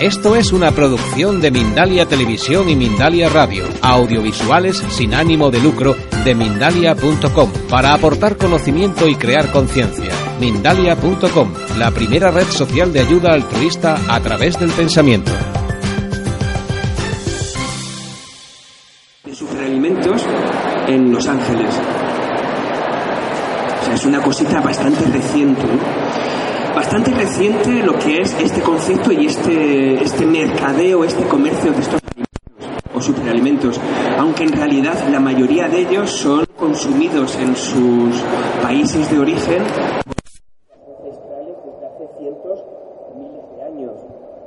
[0.00, 5.94] Esto es una producción de Mindalia Televisión y Mindalia Radio, audiovisuales sin ánimo de lucro
[6.24, 10.10] de mindalia.com, para aportar conocimiento y crear conciencia.
[10.40, 15.32] Mindalia.com, la primera red social de ayuda altruista a través del pensamiento.
[20.88, 21.74] en Los Ángeles.
[23.80, 25.62] O sea, es una cosita bastante reciente.
[25.62, 26.29] ¿no?
[26.80, 32.00] Bastante reciente lo que es este concepto y este, este mercadeo, este comercio de estos
[32.02, 33.80] alimentos o superalimentos.
[34.18, 38.22] Aunque en realidad la mayoría de ellos son consumidos en sus
[38.62, 39.62] países de origen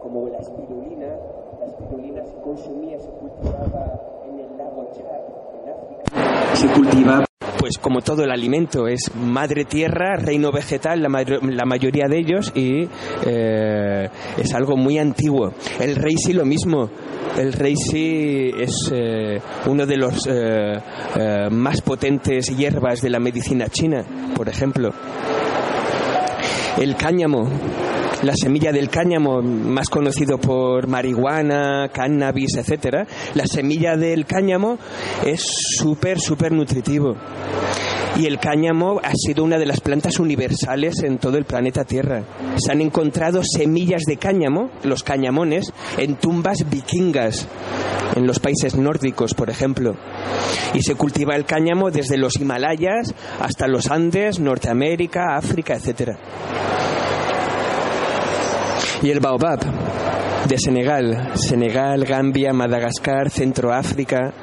[0.01, 1.05] como la espirulina.
[1.59, 5.21] La espirulina se consumía, se cultivaba en el lago Chad,
[5.61, 6.55] en África.
[6.55, 7.25] Se cultivaba
[7.63, 12.17] pues como todo el alimento es madre tierra, reino vegetal, la, ma- la mayoría de
[12.19, 12.89] ellos, y
[13.25, 15.53] eh, es algo muy antiguo.
[15.79, 16.89] El reishi lo mismo.
[17.37, 20.73] El reishi es eh, uno de los eh,
[21.15, 24.03] eh, más potentes hierbas de la medicina china,
[24.35, 24.89] por ejemplo.
[26.77, 27.47] El cáñamo,
[28.23, 33.05] la semilla del cáñamo, más conocido por marihuana, cannabis, etcétera.
[33.35, 34.77] La semilla del cáñamo
[35.25, 35.43] es
[35.77, 37.15] súper, súper nutritivo.
[38.15, 42.23] Y el cáñamo ha sido una de las plantas universales en todo el planeta Tierra.
[42.57, 47.47] Se han encontrado semillas de cáñamo, los cañamones, en tumbas vikingas,
[48.15, 49.95] en los países nórdicos, por ejemplo.
[50.73, 56.17] Y se cultiva el cáñamo desde los Himalayas hasta los Andes, Norteamérica, África, etcétera.
[59.03, 59.59] Y el baobab
[60.47, 64.33] de Senegal, Senegal, Gambia, Madagascar, Centroáfrica.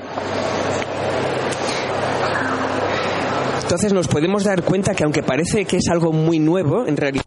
[3.62, 7.24] Entonces nos podemos dar cuenta que aunque parece que es algo muy nuevo, en realidad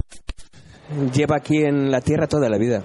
[1.12, 2.84] lleva aquí en la Tierra toda la vida.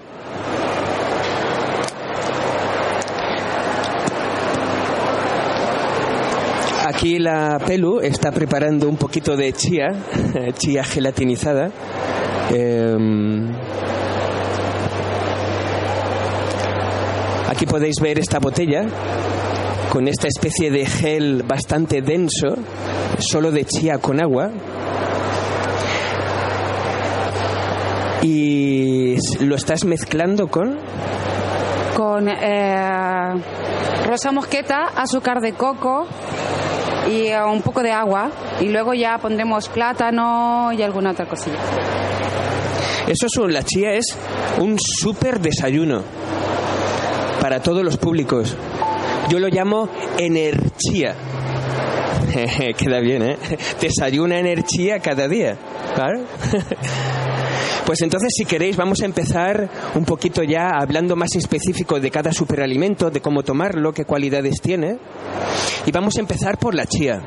[6.86, 9.88] Aquí la Pelu está preparando un poquito de chía,
[10.58, 11.70] chía gelatinizada.
[12.50, 13.52] Em,
[17.58, 18.84] Aquí podéis ver esta botella
[19.90, 22.54] con esta especie de gel bastante denso,
[23.18, 24.52] solo de chía con agua.
[28.22, 30.78] Y lo estás mezclando con
[31.96, 33.42] con eh,
[34.06, 36.06] rosa mosqueta, azúcar de coco
[37.10, 38.30] y eh, un poco de agua.
[38.60, 41.58] Y luego ya pondremos plátano y alguna otra cosilla.
[43.08, 44.16] Eso es, la chía es
[44.60, 46.17] un súper desayuno
[47.40, 48.56] para todos los públicos.
[49.28, 49.88] Yo lo llamo
[50.18, 51.14] enerchía.
[52.76, 53.38] Queda bien, ¿eh?
[53.80, 55.56] Desayuna energía cada día.
[57.86, 62.32] Pues entonces, si queréis, vamos a empezar un poquito ya hablando más específico de cada
[62.32, 64.98] superalimento, de cómo tomarlo, qué cualidades tiene.
[65.86, 67.22] Y vamos a empezar por la chía.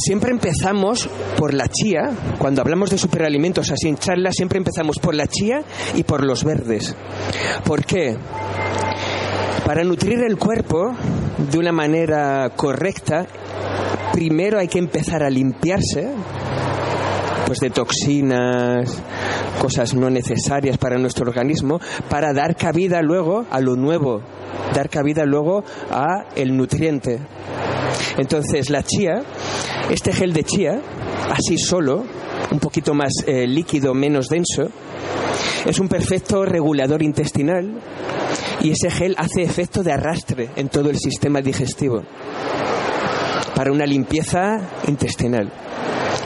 [0.00, 5.14] Siempre empezamos por la chía, cuando hablamos de superalimentos así en charla, siempre empezamos por
[5.14, 5.62] la chía
[5.94, 6.96] y por los verdes.
[7.64, 8.16] ¿Por qué?
[9.66, 10.96] Para nutrir el cuerpo
[11.50, 13.26] de una manera correcta,
[14.12, 16.08] primero hay que empezar a limpiarse
[17.50, 19.02] pues de toxinas,
[19.60, 24.22] cosas no necesarias para nuestro organismo, para dar cabida luego a lo nuevo,
[24.72, 27.18] dar cabida luego a el nutriente.
[28.18, 29.24] Entonces la chía,
[29.90, 30.80] este gel de chía,
[31.28, 32.04] así solo,
[32.52, 34.70] un poquito más eh, líquido, menos denso,
[35.66, 37.80] es un perfecto regulador intestinal
[38.60, 42.04] y ese gel hace efecto de arrastre en todo el sistema digestivo
[43.56, 45.50] para una limpieza intestinal.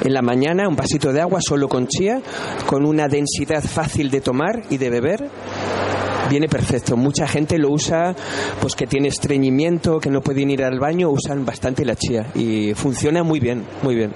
[0.02, 2.20] En la mañana un vasito de agua solo con chía,
[2.66, 5.30] con una densidad fácil de tomar y de beber.
[6.30, 6.96] Viene perfecto.
[6.96, 8.14] Mucha gente lo usa,
[8.60, 12.72] pues que tiene estreñimiento, que no pueden ir al baño, usan bastante la chía y
[12.74, 14.12] funciona muy bien, muy bien.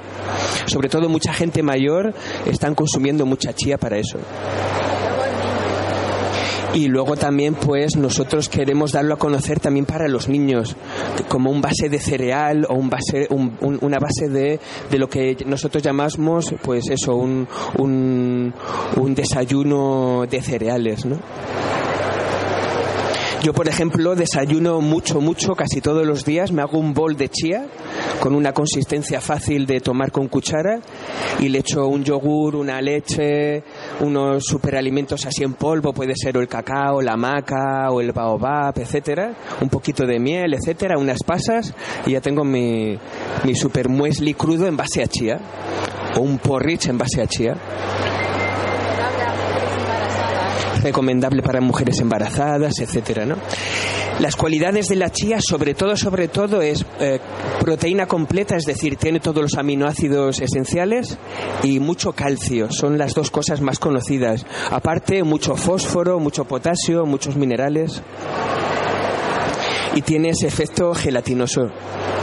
[0.67, 2.15] Sobre todo mucha gente mayor
[2.47, 4.19] están consumiendo mucha chía para eso.
[6.75, 10.77] Y luego también, pues, nosotros queremos darlo a conocer también para los niños,
[11.29, 14.61] como un base de cereal o un base, un- un- una base de,
[14.91, 17.49] de lo que nosotros llamamos, pues eso, un,
[17.79, 21.17] un desayuno de cereales, ¿no?
[23.43, 26.51] Yo, por ejemplo, desayuno mucho, mucho, casi todos los días.
[26.51, 27.67] Me hago un bol de chía
[28.19, 30.81] con una consistencia fácil de tomar con cuchara
[31.39, 33.63] y le echo un yogur, una leche,
[34.01, 39.33] unos superalimentos así en polvo, puede ser el cacao, la maca o el baobab, etcétera,
[39.61, 41.73] un poquito de miel, etcétera, unas pasas
[42.07, 42.99] y ya tengo mi,
[43.45, 45.39] mi super muesli crudo en base a chía
[46.17, 47.55] o un porridge en base a chía.
[50.83, 53.27] Recomendable para mujeres embarazadas, etcétera.
[54.21, 57.21] Las cualidades de la chía, sobre todo, sobre todo, es eh,
[57.61, 61.19] proteína completa, es decir, tiene todos los aminoácidos esenciales
[61.63, 62.69] y mucho calcio.
[62.71, 64.45] Son las dos cosas más conocidas.
[64.71, 68.03] Aparte, mucho fósforo, mucho potasio, muchos minerales.
[69.95, 71.71] Y tiene ese efecto gelatinoso,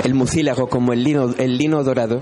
[0.04, 2.22] el mucílago, como el lino, el lino dorado.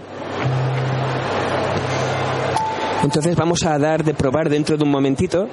[3.03, 5.47] Entonces vamos a dar de probar dentro de un momentito,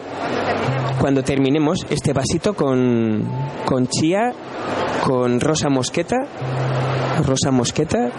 [1.00, 3.29] cuando terminemos, este vasito con,
[3.64, 4.32] con chía,
[5.05, 6.17] con rosa mosqueta,
[7.25, 8.11] rosa mosqueta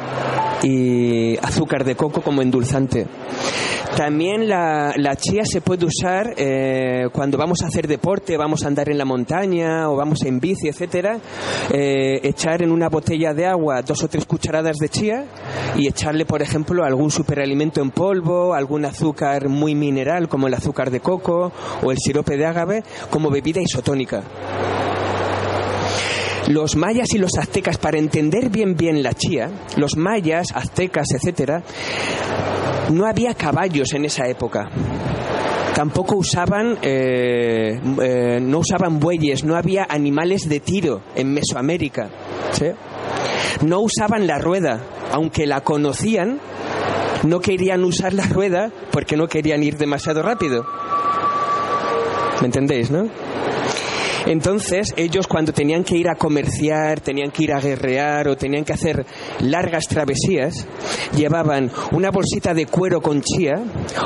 [0.63, 3.08] y azúcar de coco como endulzante.
[3.96, 8.68] También la, la chía se puede usar eh, cuando vamos a hacer deporte, vamos a
[8.68, 11.19] andar en la montaña o vamos en bici, etcétera.
[11.72, 15.25] eh, echar en una botella de agua dos o tres cucharadas de chía
[15.75, 20.90] y echarle, por ejemplo, algún superalimento en polvo, algún azúcar muy mineral como el azúcar
[20.90, 21.52] de coco
[21.84, 24.24] o el sirope de ágave como bebida isotónica.
[26.51, 31.63] Los mayas y los aztecas, para entender bien bien la chía, los mayas, aztecas, etcétera,
[32.92, 34.69] no había caballos en esa época.
[35.74, 42.09] Tampoco usaban, eh, eh, no usaban bueyes, no había animales de tiro en Mesoamérica.
[43.65, 44.81] No usaban la rueda,
[45.13, 46.39] aunque la conocían,
[47.24, 50.65] no querían usar la rueda porque no querían ir demasiado rápido.
[52.42, 53.07] ¿Me entendéis, no?
[54.25, 58.63] Entonces, ellos cuando tenían que ir a comerciar, tenían que ir a guerrear o tenían
[58.63, 59.06] que hacer
[59.39, 60.68] largas travesías,
[61.15, 63.56] llevaban una bolsita de cuero con chía,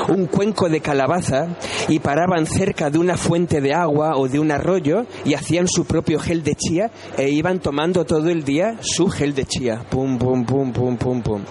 [0.08, 1.56] un cuenco de calabaza
[1.88, 5.84] y paraban cerca de una fuente de agua o de un arroyo y hacían su
[5.84, 9.84] propio gel de chía e iban tomando todo el día su gel de chía.
[9.88, 11.42] Pum, pum, pum, pum, pum, pum.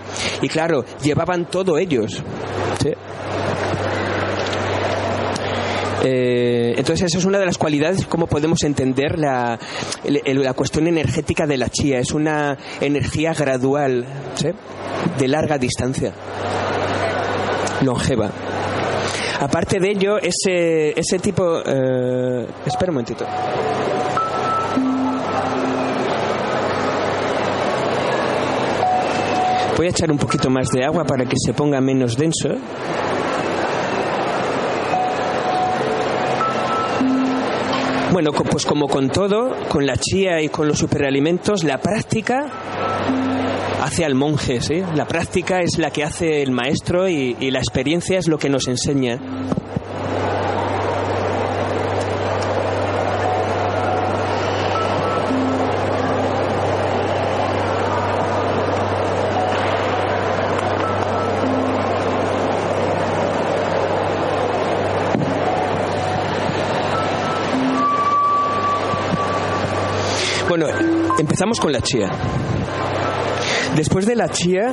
[0.42, 2.24] Y claro, llevaban todo ellos.
[2.82, 2.92] ¿sí?
[6.08, 9.58] Eh, entonces esa es una de las cualidades cómo podemos entender la,
[10.04, 11.98] la cuestión energética de la chía.
[11.98, 14.06] Es una energía gradual,
[15.18, 16.14] de larga distancia,
[17.82, 18.30] longeva.
[19.40, 21.60] Aparte de ello, ese, ese tipo...
[21.66, 23.26] eh, espera un momentito.
[29.76, 32.50] Voy a echar un poquito más de agua para que se ponga menos denso.
[38.16, 42.46] Bueno, pues como con todo, con la chía y con los superalimentos, la práctica
[43.82, 44.82] hace al monje, ¿sí?
[44.96, 48.70] La práctica es la que hace el maestro y la experiencia es lo que nos
[48.70, 49.20] enseña.
[71.26, 72.12] Empezamos con la chía.
[73.76, 74.72] Después de la chía,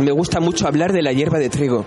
[0.00, 1.84] me gusta mucho hablar de la hierba de trigo.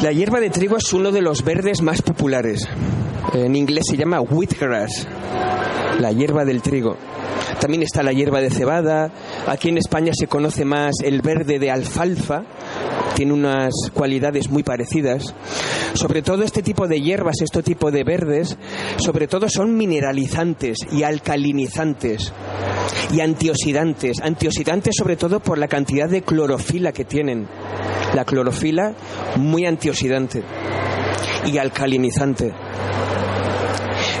[0.00, 2.68] La hierba de trigo es uno de los verdes más populares.
[3.34, 5.08] En inglés se llama wheatgrass,
[5.98, 6.96] la hierba del trigo.
[7.58, 9.10] También está la hierba de cebada.
[9.48, 12.44] Aquí en España se conoce más el verde de alfalfa.
[13.16, 15.34] Tiene unas cualidades muy parecidas.
[15.94, 18.56] Sobre todo este tipo de hierbas, este tipo de verdes,
[18.98, 22.32] sobre todo son mineralizantes y alcalinizantes
[23.12, 24.20] y antioxidantes.
[24.20, 27.48] Antioxidantes sobre todo por la cantidad de clorofila que tienen.
[28.14, 28.94] La clorofila
[29.36, 30.42] muy antioxidante
[31.46, 32.52] y alcalinizante.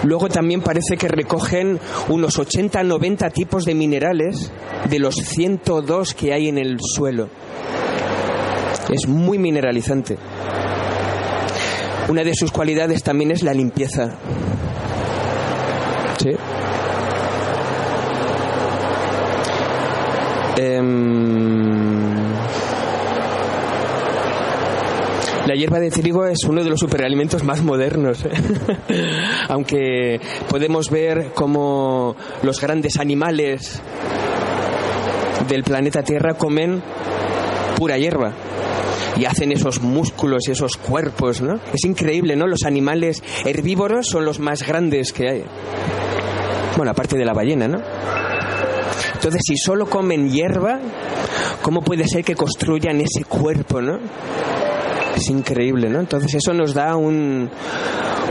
[0.04, 4.50] Luego también parece que recogen unos 80-90 tipos de minerales
[4.88, 7.28] de los 102 que hay en el suelo.
[8.88, 10.16] Es muy mineralizante.
[12.10, 14.16] Una de sus cualidades también es la limpieza.
[20.56, 22.10] Em,
[25.46, 28.30] La hierba de trigo es uno de los superalimentos más modernos, ¿eh?
[29.48, 33.80] aunque podemos ver cómo los grandes animales
[35.48, 36.82] del planeta Tierra comen
[37.76, 38.32] pura hierba
[39.20, 41.60] y hacen esos músculos y esos cuerpos, ¿no?
[41.74, 42.46] Es increíble, ¿no?
[42.46, 45.44] Los animales herbívoros son los más grandes que hay.
[46.74, 47.82] Bueno, aparte de la ballena, ¿no?
[49.14, 50.80] Entonces, si solo comen hierba,
[51.60, 53.98] ¿cómo puede ser que construyan ese cuerpo, ¿no?
[55.14, 56.00] Es increíble, ¿no?
[56.00, 57.50] Entonces eso nos da un,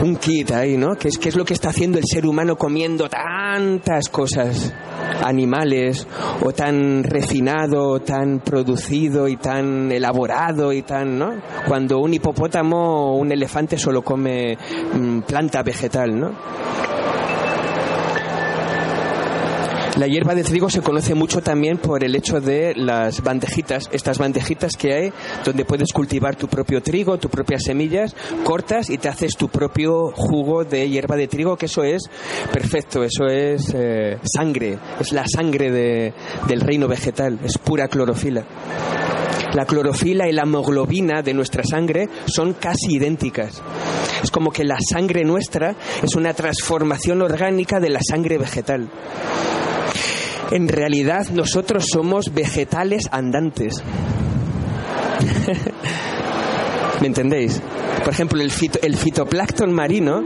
[0.02, 0.96] un kit ahí, ¿no?
[0.96, 4.74] Que es, que es lo que está haciendo el ser humano comiendo tantas cosas.
[5.22, 6.06] Animales
[6.42, 11.32] o tan refinado, tan producido y tan elaborado y tan, ¿no?
[11.66, 14.56] Cuando un hipopótamo o un elefante solo come
[14.94, 16.32] mm, planta vegetal, ¿no?
[20.00, 24.16] La hierba de trigo se conoce mucho también por el hecho de las bandejitas, estas
[24.16, 25.12] bandejitas que hay
[25.44, 30.10] donde puedes cultivar tu propio trigo, tus propias semillas, cortas y te haces tu propio
[30.16, 32.08] jugo de hierba de trigo, que eso es
[32.50, 36.14] perfecto, eso es eh, sangre, es la sangre de,
[36.48, 38.46] del reino vegetal, es pura clorofila.
[39.52, 43.60] La clorofila y la hemoglobina de nuestra sangre son casi idénticas.
[44.22, 48.88] Es como que la sangre nuestra es una transformación orgánica de la sangre vegetal.
[50.50, 53.82] En realidad nosotros somos vegetales andantes.
[57.00, 57.62] ¿Me entendéis?
[58.04, 58.52] Por ejemplo, el,
[58.82, 60.22] el fitoplancton marino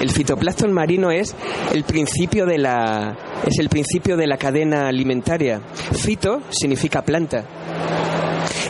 [0.00, 1.34] el fitoplancton marino es
[1.72, 5.60] el principio de la es el principio de la cadena alimentaria.
[5.92, 7.44] Fito significa planta.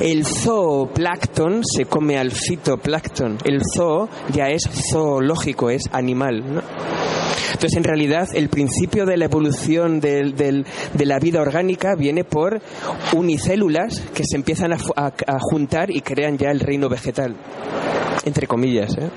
[0.01, 3.39] El zooplancton se come al fitoplancton.
[3.45, 6.55] El zoo ya es zoológico, es animal.
[6.55, 6.63] ¿no?
[7.53, 10.65] Entonces, en realidad, el principio de la evolución de
[10.95, 12.61] la vida orgánica viene por
[13.13, 17.35] unicélulas que se empiezan a, juntar y crean ya el reino vegetal,
[18.25, 18.97] entre comillas.
[18.97, 19.11] ¿eh?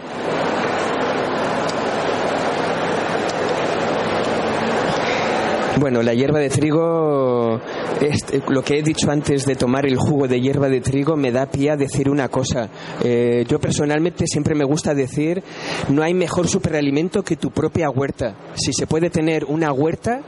[5.79, 7.59] Bueno, la hierba de trigo,
[8.01, 11.31] este, lo que he dicho antes de tomar el jugo de hierba de trigo me
[11.31, 12.69] da pie a decir una cosa.
[13.03, 15.41] Eh, yo personalmente siempre me gusta decir,
[15.89, 18.35] no hay mejor superalimento que tu propia huerta.
[18.55, 20.21] Si se puede tener una huerta,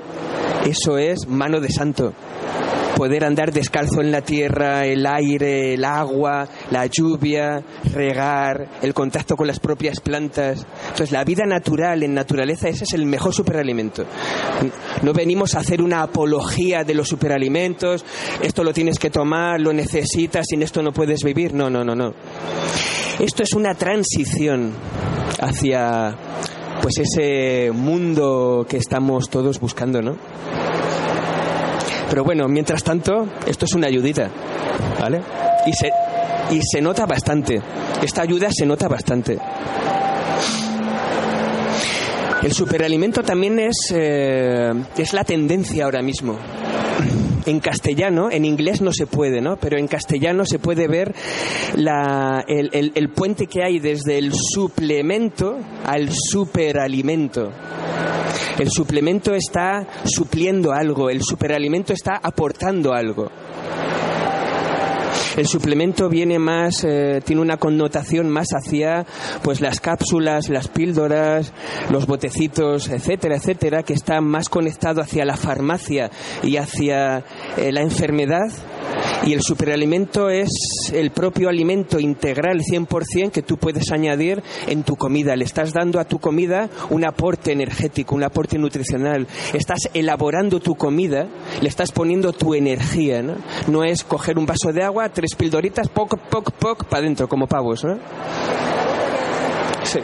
[0.66, 2.14] eso es mano de santo
[2.96, 9.36] poder andar descalzo en la tierra, el aire, el agua, la lluvia, regar, el contacto
[9.36, 10.66] con las propias plantas.
[10.84, 14.06] Entonces, la vida natural, en naturaleza, ese es el mejor superalimento.
[15.02, 18.06] No venimos a hacer una apología de los superalimentos,
[18.42, 21.54] esto lo tienes que tomar, lo necesitas, sin esto no puedes vivir.
[21.54, 22.14] No, no, no, no.
[23.20, 24.74] Esto es una transición
[25.40, 26.16] hacia
[26.82, 30.18] pues ese mundo que estamos todos buscando, ¿no?
[32.14, 34.30] Pero bueno, mientras tanto, esto es una ayudita,
[35.00, 35.20] ¿vale?
[35.66, 35.90] Y se,
[36.52, 37.60] y se nota bastante.
[38.04, 39.40] Esta ayuda se nota bastante.
[42.44, 46.38] El superalimento también es, eh, es la tendencia ahora mismo.
[47.46, 49.58] En castellano, en inglés no se puede, ¿no?
[49.58, 51.14] Pero en castellano se puede ver
[51.76, 57.52] el puente que hay desde el suplemento al superalimento.
[58.58, 63.30] El suplemento está supliendo algo, el superalimento está aportando algo.
[65.36, 69.06] El suplemento viene más, eh, tiene una connotación más hacia
[69.42, 71.54] pues las cápsulas, las píldoras,
[71.90, 76.12] los botecitos, etcétera, etcétera, que está más conectado hacia la farmacia
[76.44, 77.24] y hacia
[77.58, 78.52] eh, la enfermedad
[79.26, 80.50] y el superalimento es
[80.94, 85.36] el propio alimento integral 100% que tú puedes añadir en tu comida.
[85.36, 89.28] Le estás dando a tu comida un aporte energético, un aporte nutricional.
[89.54, 91.28] Estás elaborando tu comida,
[91.62, 93.22] le estás poniendo tu energía.
[93.22, 93.36] No,
[93.68, 97.48] no es coger un vaso de agua, tres pildoritas, poc, poc, poc, para adentro, como
[97.48, 97.84] pavos.
[97.84, 97.98] ¿no?
[99.84, 100.00] Sí.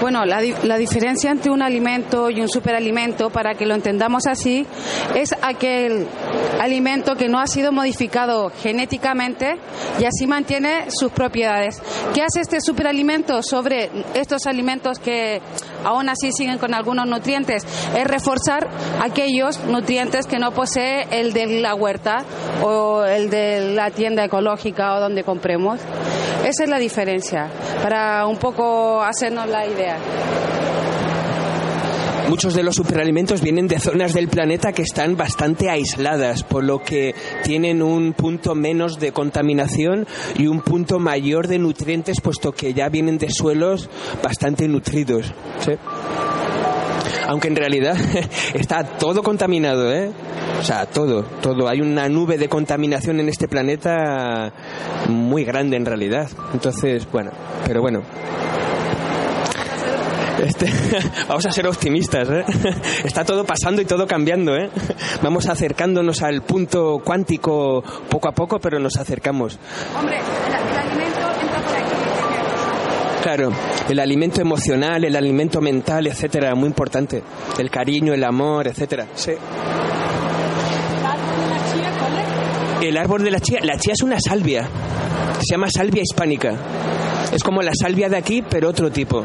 [0.00, 4.66] Bueno, la, la, diferencia entre un alimento y un superalimento, para que lo entendamos así,
[5.14, 6.06] es aquel
[6.60, 9.56] alimento que no ha sido modificado genéticamente
[10.00, 11.80] y así mantiene sus propiedades.
[12.12, 15.40] ¿Qué hace este superalimento sobre estos alimentos que
[15.84, 17.64] aún así siguen con algunos nutrientes?
[17.96, 18.68] Es reforzar
[19.02, 22.24] aquellos nutrientes que no posee el de la huerta
[22.62, 25.80] o el de la tienda ecológica o donde compremos.
[26.44, 27.48] Esa es la diferencia,
[27.82, 29.96] para un poco hacernos la idea.
[32.28, 36.82] Muchos de los superalimentos vienen de zonas del planeta que están bastante aisladas, por lo
[36.82, 42.72] que tienen un punto menos de contaminación y un punto mayor de nutrientes, puesto que
[42.72, 43.90] ya vienen de suelos
[44.22, 45.32] bastante nutridos.
[47.26, 47.96] Aunque en realidad
[48.54, 50.10] está todo contaminado, ¿eh?
[50.60, 51.68] O sea, todo, todo.
[51.68, 54.52] Hay una nube de contaminación en este planeta
[55.08, 56.28] muy grande en realidad.
[56.52, 57.30] Entonces, bueno,
[57.66, 58.02] pero bueno.
[60.42, 60.66] Este,
[61.28, 62.44] vamos a ser optimistas, ¿eh?
[63.04, 64.70] Está todo pasando y todo cambiando, ¿eh?
[65.22, 69.58] Vamos acercándonos al punto cuántico poco a poco, pero nos acercamos.
[69.98, 71.94] Hombre, el, alimento entra por aquí.
[73.22, 73.52] Claro,
[73.88, 77.22] el alimento emocional, el alimento mental, etcétera, muy importante.
[77.58, 79.06] El cariño, el amor, etcétera.
[79.14, 79.32] Sí.
[82.82, 84.68] El árbol de la chía, la chía es una salvia.
[85.40, 86.52] Se llama salvia hispánica.
[87.32, 89.24] Es como la salvia de aquí, pero otro tipo.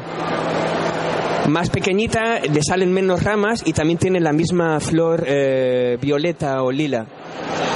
[1.50, 6.72] Más pequeñita, le salen menos ramas y también tiene la misma flor eh, violeta o
[6.72, 7.06] lila.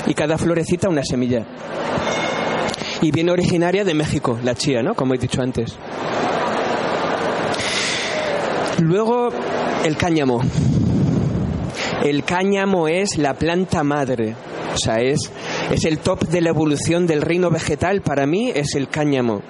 [0.08, 1.46] Y cada florecita una semilla.
[3.02, 4.96] Y viene originaria de México, la chía, ¿no?
[4.96, 5.76] Como he dicho antes.
[8.80, 9.30] Luego,
[9.84, 10.42] el cáñamo.
[12.04, 14.36] El cáñamo es la planta madre.
[14.74, 15.32] O sea, es,
[15.72, 18.02] es el top de la evolución del reino vegetal.
[18.02, 19.42] Para mí es el cáñamo.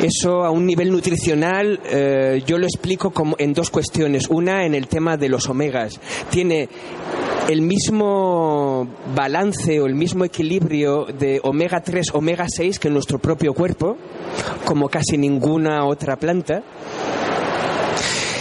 [0.00, 4.28] Eso a un nivel nutricional eh, yo lo explico como en dos cuestiones.
[4.30, 6.00] Una en el tema de los omegas.
[6.30, 6.68] Tiene
[7.48, 13.54] el mismo balance o el mismo equilibrio de omega 3, omega 6 que nuestro propio
[13.54, 13.96] cuerpo,
[14.64, 16.62] como casi ninguna otra planta.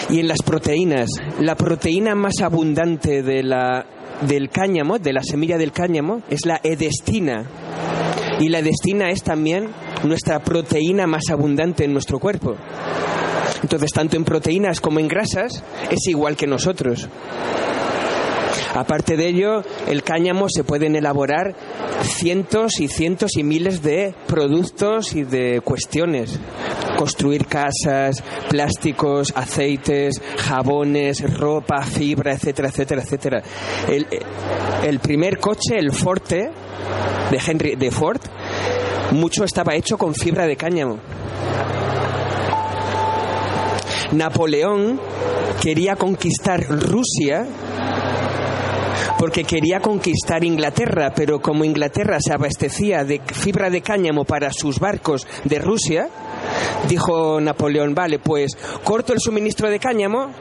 [0.10, 1.10] Y en las proteínas,
[1.40, 3.86] la proteína más abundante de la,
[4.22, 7.46] del cáñamo, de la semilla del cáñamo, es la edestina.
[8.39, 9.70] Y la edestina es también
[10.03, 12.56] nuestra proteína más abundante en nuestro cuerpo.
[13.63, 17.10] Entonces, tanto en proteínas como en grasas, es igual que nosotros.
[18.78, 21.56] Aparte de ello, el cáñamo se pueden elaborar
[22.04, 26.40] cientos y cientos y miles de productos y de cuestiones.
[26.96, 33.44] Construir casas, plásticos, aceites, jabones, ropa, fibra, etcétera, etcétera, etcétera.
[34.84, 36.52] El, primer coche, el Forte,
[37.32, 38.22] de Henry de Ford,
[39.12, 41.00] mucho estaba hecho con fibra de cáñamo.
[44.12, 45.00] Napoleón
[45.62, 47.46] quería conquistar Rusia
[49.18, 54.80] porque quería conquistar Inglaterra, pero como Inglaterra se abastecía de fibra de cáñamo para sus
[54.80, 56.10] barcos de Rusia,
[56.88, 60.32] dijo Napoleón, vale, pues corto el suministro de cáñamo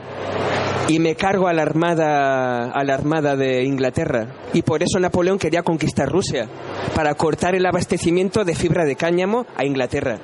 [0.87, 5.37] y me cargo a la armada a la armada de Inglaterra y por eso Napoleón
[5.37, 6.47] quería conquistar Rusia
[6.95, 10.19] para cortar el abastecimiento de fibra de cáñamo a Inglaterra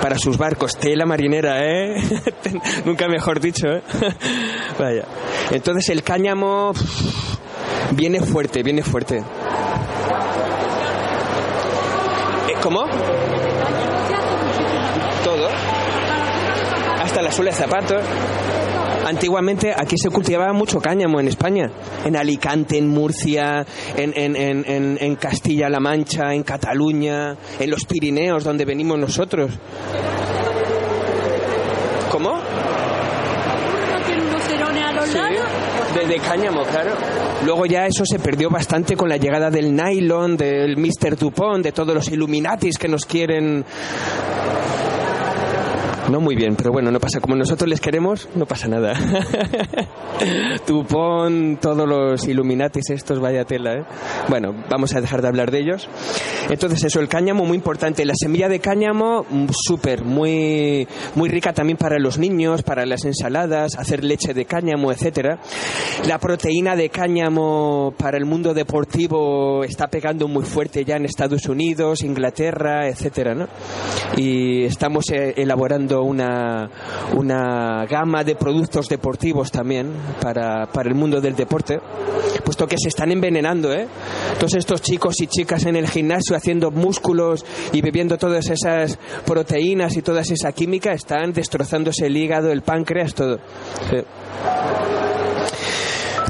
[0.00, 0.76] para sus barcos.
[0.76, 2.02] Tela marinera, ¿eh?
[2.84, 3.82] Nunca mejor dicho, ¿eh?
[4.78, 5.04] Vaya.
[5.50, 6.72] Entonces el cáñamo
[7.92, 9.18] viene fuerte, viene fuerte.
[9.18, 9.22] ¿Eh,
[12.62, 12.84] ¿Cómo?
[15.24, 15.48] Todo.
[17.02, 18.02] Hasta la suela de zapatos.
[19.06, 21.70] Antiguamente aquí se cultivaba mucho cáñamo en España,
[22.04, 28.44] en Alicante, en Murcia, en, en, en, en Castilla-La Mancha, en Cataluña, en los Pirineos,
[28.44, 29.52] donde venimos nosotros.
[32.10, 32.40] ¿Cómo?
[36.08, 36.92] De cáñamo, claro.
[37.44, 41.16] Luego ya eso se perdió bastante con la llegada del nylon, del Mr.
[41.16, 43.64] Dupont, de todos los Illuminatis que nos quieren
[46.10, 47.20] no muy bien, pero bueno, no pasa.
[47.20, 48.94] Como nosotros les queremos, no pasa nada.
[50.66, 53.84] Tú pon todos los Illuminatis estos, vaya tela, ¿eh?
[54.28, 55.88] Bueno, vamos a dejar de hablar de ellos.
[56.48, 58.04] Entonces eso, el cáñamo muy importante.
[58.04, 63.04] La semilla de cáñamo, mm, súper, muy, muy rica también para los niños, para las
[63.04, 65.38] ensaladas, hacer leche de cáñamo, etcétera.
[66.06, 71.46] La proteína de cáñamo para el mundo deportivo está pegando muy fuerte ya en Estados
[71.46, 73.48] Unidos, Inglaterra, etcétera, ¿no?
[74.16, 75.34] Y estamos eh,
[76.02, 76.70] una,
[77.16, 81.80] una gama de productos deportivos también para, para el mundo del deporte,
[82.44, 83.86] puesto que se están envenenando, ¿eh?
[84.38, 89.96] Todos estos chicos y chicas en el gimnasio haciendo músculos y bebiendo todas esas proteínas
[89.96, 93.38] y toda esa química están destrozándose el hígado, el páncreas, todo.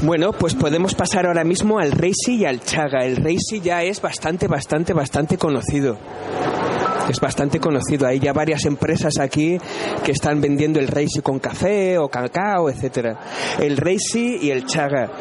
[0.03, 3.05] Bueno, pues podemos pasar ahora mismo al Reishi y al Chaga.
[3.05, 5.97] El Reishi ya es bastante, bastante, bastante conocido
[7.11, 8.07] es bastante conocido.
[8.07, 9.57] Hay ya varias empresas aquí
[10.03, 13.19] que están vendiendo el Reishi con café o cacao, etcétera.
[13.59, 15.11] El Reishi y el Chaga.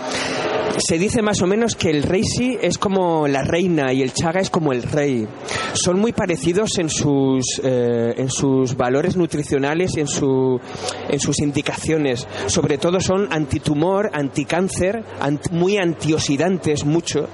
[0.78, 4.40] Se dice más o menos que el Reishi es como la reina y el Chaga
[4.40, 5.26] es como el rey.
[5.74, 10.60] Son muy parecidos en sus, eh, en sus valores nutricionales y en, su,
[11.08, 12.26] en sus indicaciones.
[12.46, 17.28] Sobre todo son antitumor, anticáncer, ant, muy antioxidantes, mucho.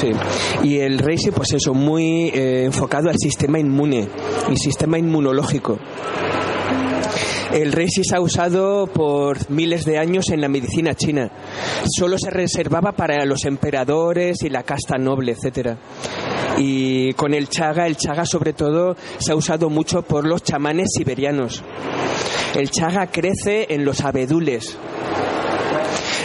[0.00, 0.12] Sí.
[0.62, 4.08] Y el Reishi, pues eso, muy eh, enfocado al sistema inmune
[4.50, 5.78] y sistema inmunológico.
[7.52, 11.30] El Reishi se ha usado por miles de años en la medicina china.
[11.98, 15.76] Solo se reservaba para los emperadores y la casta noble, etcétera.
[16.58, 20.90] Y con el chaga, el chaga sobre todo se ha usado mucho por los chamanes
[20.96, 21.62] siberianos.
[22.54, 24.78] El chaga crece en los abedules,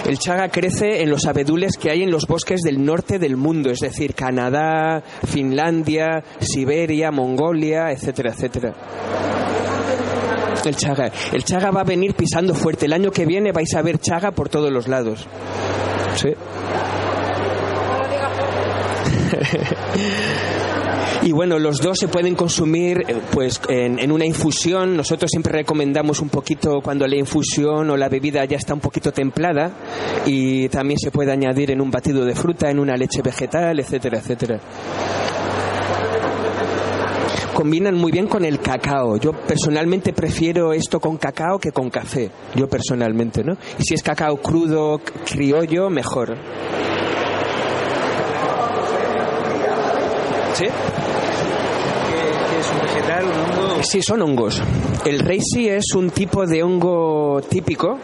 [0.08, 3.72] el chaga crece en los abedules que hay en los bosques del norte del mundo,
[3.72, 8.74] es decir, Canadá, Finlandia, Siberia, Mongolia, etcétera, etcétera.
[10.64, 11.12] El chaga.
[11.32, 12.88] El chaga va a venir pisando fuerte.
[12.88, 15.28] El año que viene vais a ver chaga por todos los lados.
[16.16, 16.30] Sí.
[21.24, 24.96] Y bueno, los dos se pueden consumir eh, pues en, en, una infusión.
[24.96, 29.12] Nosotros siempre recomendamos un poquito cuando la infusión o la bebida ya está un poquito
[29.12, 29.72] templada
[30.26, 34.20] y también se puede añadir en un batido de fruta, en una leche vegetal, etcétera,
[34.20, 34.60] etcétera
[37.56, 39.18] combinan muy bien con el cacao.
[39.18, 42.30] Yo personalmente prefiero esto con cacao que con café.
[42.54, 43.54] Yo personalmente, ¿no?
[43.80, 46.36] Y si es cacao crudo, criollo, mejor.
[50.56, 50.64] ¿Sí?
[50.64, 53.84] ¿Qué, es un vegetal, un hongo?
[53.84, 54.62] Sí, son hongos.
[55.06, 58.00] El reishi es un tipo de hongo típico.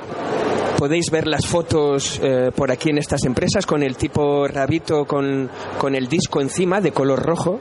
[0.77, 5.49] Podéis ver las fotos eh, por aquí en estas empresas con el tipo rabito con,
[5.77, 7.57] con el disco encima de color rojo.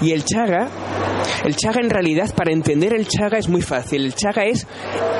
[0.00, 0.68] Y el chaga,
[1.44, 4.04] el chaga en realidad, para entender el chaga es muy fácil.
[4.04, 4.64] El chaga es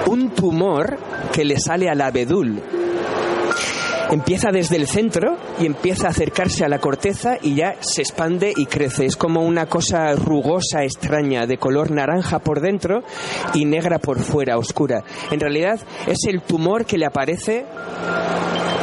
[0.06, 0.96] un tumor
[1.32, 2.62] que le sale al abedul.
[4.10, 8.52] Empieza desde el centro y empieza a acercarse a la corteza y ya se expande
[8.56, 9.04] y crece.
[9.04, 13.02] Es como una cosa rugosa, extraña, de color naranja por dentro
[13.54, 15.04] y negra por fuera, oscura.
[15.30, 17.66] En realidad es el tumor que le aparece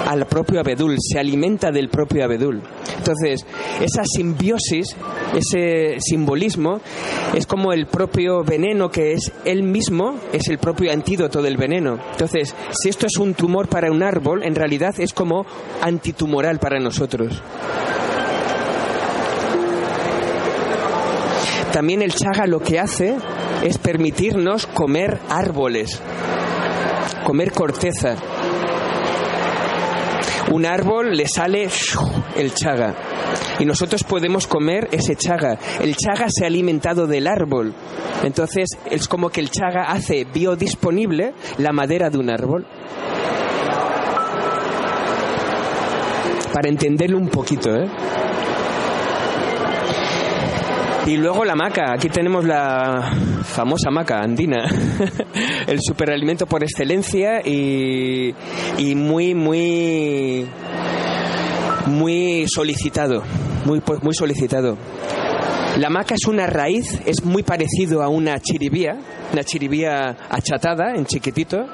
[0.06, 2.62] al propio abedul, se alimenta del propio abedul.
[2.98, 3.46] Entonces,
[3.82, 4.96] esa simbiosis,
[5.36, 6.80] ese simbolismo,
[7.34, 12.00] es como el propio veneno que es él mismo, es el propio antídoto del veneno.
[12.12, 15.46] Entonces, si esto es un tumor para un árbol, en realidad es como
[15.82, 17.42] antitumoral para nosotros.
[21.72, 23.18] También el chaga lo que hace
[23.62, 26.00] es permitirnos comer árboles,
[27.26, 28.16] comer corteza
[30.52, 31.68] un árbol le sale
[32.36, 32.96] el chaga
[33.60, 35.58] y nosotros podemos comer ese chaga.
[35.82, 37.74] El chaga se ha alimentado del árbol.
[38.24, 42.66] Entonces es como que el chaga hace biodisponible la madera de un árbol.
[46.54, 47.86] Para entenderlo un poquito, ¿eh?
[51.06, 53.14] Y luego la maca, aquí tenemos la
[53.44, 54.66] famosa maca andina,
[55.68, 58.34] el superalimento por excelencia y,
[58.80, 60.48] y muy, muy,
[61.86, 63.22] muy solicitado,
[63.66, 64.78] muy, muy solicitado.
[65.78, 68.98] La maca es una raíz, es muy parecido a una chiribía,
[69.32, 71.68] una chiribía achatada en chiquitito,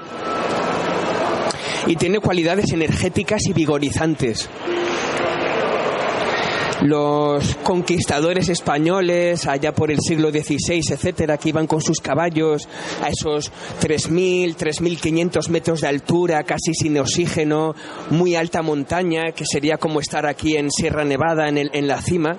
[1.88, 4.50] y tiene cualidades energéticas y vigorizantes
[6.82, 12.68] los conquistadores españoles allá por el siglo XVI, etcétera, que iban con sus caballos
[13.02, 17.76] a esos 3.000, 3.500 metros de altura, casi sin oxígeno,
[18.10, 22.02] muy alta montaña, que sería como estar aquí en Sierra Nevada, en, el, en la
[22.02, 22.38] cima,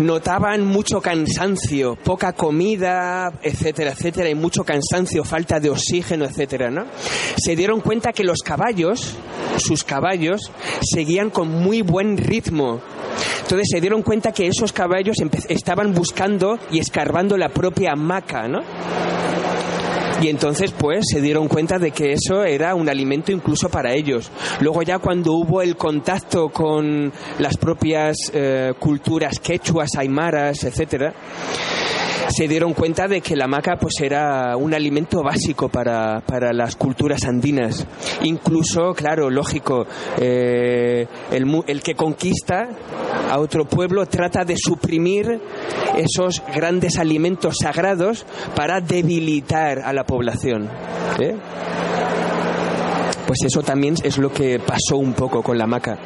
[0.00, 6.86] notaban mucho cansancio, poca comida, etcétera, etcétera, y mucho cansancio, falta de oxígeno, etcétera, ¿no?
[7.36, 9.16] Se dieron cuenta que los caballos,
[9.56, 10.50] sus caballos,
[10.82, 12.80] seguían con muy buen ritmo
[13.42, 15.16] entonces se dieron cuenta que esos caballos
[15.48, 18.60] estaban buscando y escarbando la propia hamaca, ¿no?
[20.22, 24.30] Y entonces, pues, se dieron cuenta de que eso era un alimento incluso para ellos.
[24.60, 31.14] Luego ya cuando hubo el contacto con las propias eh, culturas quechuas, aymaras, etcétera,
[32.28, 36.76] se dieron cuenta de que la maca pues era un alimento básico para, para las
[36.76, 37.86] culturas andinas.
[38.22, 39.86] Incluso, claro, lógico,
[40.18, 42.68] eh, el, el que conquista
[43.30, 45.40] a otro pueblo trata de suprimir
[45.96, 50.68] esos grandes alimentos sagrados para debilitar a la población.
[51.20, 51.36] ¿eh?
[53.26, 55.98] Pues eso también es lo que pasó un poco con la maca.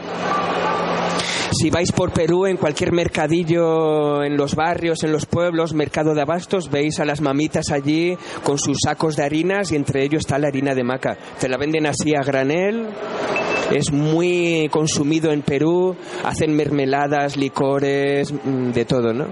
[1.57, 6.21] Si vais por Perú, en cualquier mercadillo, en los barrios, en los pueblos, mercado de
[6.21, 10.38] abastos, veis a las mamitas allí con sus sacos de harinas y entre ellos está
[10.38, 11.17] la harina de maca.
[11.38, 12.88] Te la venden así a granel,
[13.71, 19.29] es muy consumido en Perú, hacen mermeladas, licores, mm, de todo, ¿no?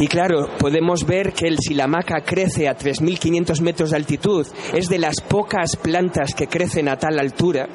[0.00, 4.98] Y claro, podemos ver que el silamaca crece a 3.500 metros de altitud, es de
[4.98, 7.66] las pocas plantas que crecen a tal altura,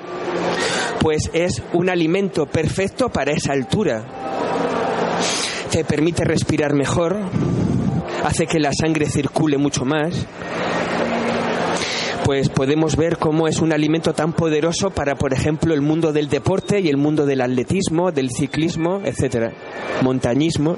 [1.03, 4.05] pues es un alimento perfecto para esa altura.
[5.69, 7.17] Te permite respirar mejor,
[8.23, 10.25] hace que la sangre circule mucho más
[12.23, 16.29] pues podemos ver cómo es un alimento tan poderoso para, por ejemplo, el mundo del
[16.29, 19.51] deporte y el mundo del atletismo, del ciclismo, etcétera,
[20.03, 20.77] montañismo.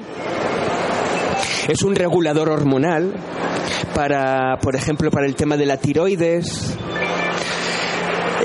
[1.67, 3.13] Es un regulador hormonal
[3.93, 6.75] para, por ejemplo, para el tema de la tiroides.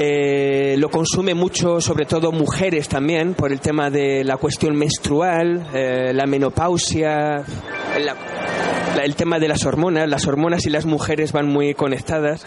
[0.02, 5.66] Eh, lo consume mucho, sobre todo mujeres también, por el tema de la cuestión menstrual,
[5.74, 7.44] eh, la menopausia,
[9.02, 10.08] el tema de las hormonas.
[10.08, 12.46] Las hormonas y las mujeres van muy conectadas,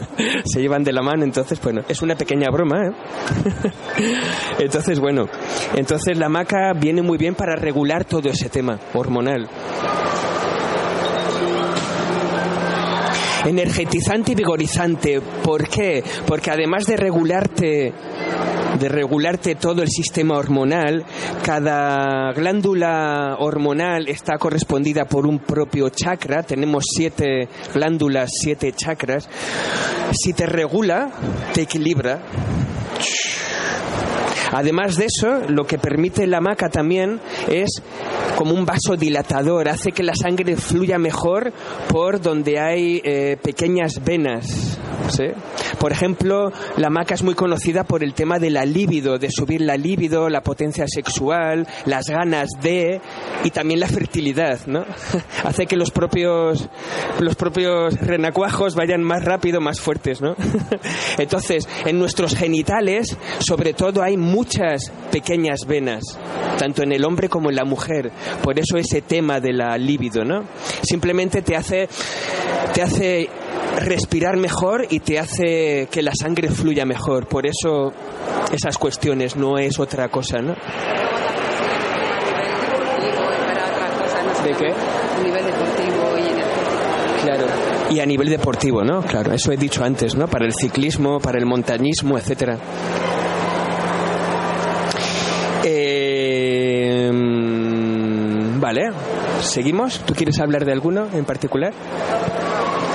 [0.46, 2.92] se llevan de la mano, entonces, bueno, es una pequeña broma, ¿eh?
[4.60, 5.26] entonces, bueno,
[5.74, 9.46] entonces la maca viene muy bien para regular todo ese tema hormonal.
[13.44, 15.20] Energetizante y vigorizante.
[15.20, 16.02] ¿Por qué?
[16.26, 17.92] Porque además de regularte
[18.78, 21.04] de regularte todo el sistema hormonal,
[21.44, 29.28] cada glándula hormonal está correspondida por un propio chakra, tenemos siete glándulas, siete chakras.
[30.12, 31.10] Si te regula,
[31.52, 32.20] te equilibra.
[34.54, 37.82] Además de eso, lo que permite la maca también es
[38.36, 41.52] como un vasodilatador, hace que la sangre fluya mejor
[41.88, 44.78] por donde hay eh, pequeñas venas.
[45.08, 45.24] ¿sí?
[45.78, 49.60] Por ejemplo, la maca es muy conocida por el tema de la libido, de subir
[49.60, 53.00] la libido, la potencia sexual, las ganas de
[53.42, 54.84] y también la fertilidad, ¿no?
[55.44, 56.68] Hace que los propios
[57.20, 60.36] los propios renacuajos vayan más rápido, más fuertes, ¿no?
[61.18, 66.02] Entonces, en nuestros genitales, sobre todo hay muchas pequeñas venas,
[66.58, 68.12] tanto en el hombre como en la mujer.
[68.42, 70.44] Por eso ese tema de la libido, ¿no?
[70.82, 71.88] Simplemente te hace
[72.74, 73.30] te hace
[73.80, 77.26] respirar mejor y te hace que la sangre fluya mejor.
[77.26, 77.92] Por eso
[78.52, 80.54] esas cuestiones no es otra cosa, ¿no?
[84.44, 84.74] ¿De qué?
[85.24, 87.22] Nivel deportivo y energético.
[87.22, 87.46] Claro.
[87.90, 89.00] Y a nivel deportivo, ¿no?
[89.02, 90.26] Claro, eso he dicho antes, ¿no?
[90.26, 92.58] Para el ciclismo, para el montañismo, etcétera.
[95.86, 98.90] Eh, mm, vale,
[99.42, 99.98] seguimos.
[100.00, 101.72] ¿Tú quieres hablar de alguno en particular?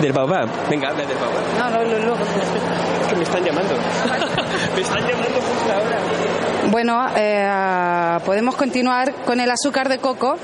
[0.02, 0.48] Del baobab.
[0.70, 1.44] Venga, habla del baobab.
[1.60, 2.14] No, no, no, no.
[2.16, 3.76] Es que me están llamando.
[4.76, 6.00] me están llamando justo ahora.
[6.72, 10.36] Bueno, eh, podemos continuar con el azúcar de coco,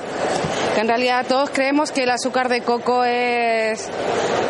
[0.73, 3.89] que en realidad todos creemos que el azúcar de coco es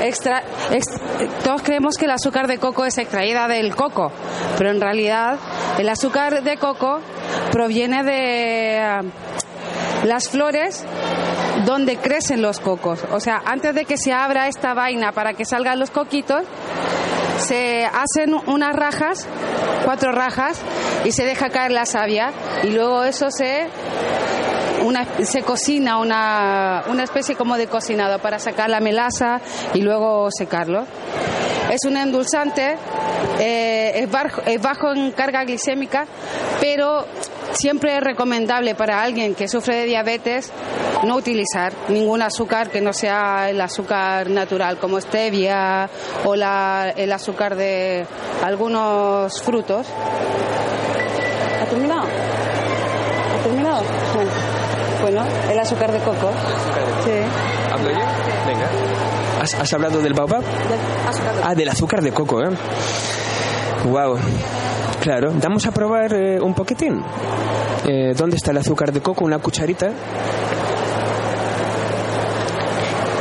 [0.01, 0.99] extra, ex-
[1.43, 4.11] todos creemos que el azúcar de coco es extraída del coco,
[4.57, 5.37] pero en realidad
[5.77, 7.01] el azúcar de coco
[7.55, 9.01] proviene de eh,
[10.03, 10.83] las flores
[11.65, 12.99] donde crecen los cocos.
[13.13, 16.43] O sea, antes de que se abra esta vaina para que salgan los coquitos,
[17.37, 19.25] se hacen unas rajas,
[19.85, 20.59] cuatro rajas,
[21.05, 23.67] y se deja caer la savia, y luego eso se
[24.83, 29.39] una, se cocina una, una especie como de cocinado para sacar la melaza
[29.73, 30.85] y luego secarlo.
[31.71, 32.77] Es un endulzante,
[33.39, 36.05] eh, es, bajo, es bajo en carga glicémica,
[36.59, 37.05] pero
[37.51, 40.51] siempre es recomendable para alguien que sufre de diabetes
[41.03, 45.89] no utilizar ningún azúcar que no sea el azúcar natural, como stevia
[46.23, 48.05] o la, el azúcar de
[48.43, 49.87] algunos frutos.
[51.61, 52.03] ¿Ha terminado?
[52.03, 53.83] ¿Ha terminado?
[54.13, 54.31] Bueno.
[55.01, 56.31] Bueno, el azúcar de coco.
[57.03, 57.11] Sí.
[57.71, 57.97] ¿Hablo yo?
[57.97, 58.14] Venga.
[59.45, 60.41] ¿Has, has hablado del baobab?
[60.41, 60.49] Del
[61.07, 62.49] azúcar de Ah, del azúcar de coco, ¿eh?
[63.87, 64.17] Wow.
[65.01, 66.99] Claro, vamos a probar eh, un poquitín.
[67.85, 69.23] Eh, ¿Dónde está el azúcar de coco?
[69.23, 69.91] Una cucharita.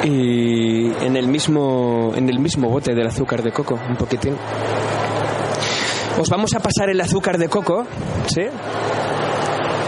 [0.04, 4.34] Y en el mismo en el mismo bote del azúcar de coco, un poquitín.
[6.18, 7.84] Os vamos a pasar el azúcar de coco,
[8.28, 8.46] ¿sí?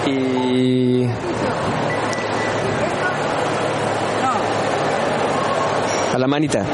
[0.07, 1.07] Y
[6.17, 6.65] a la manita.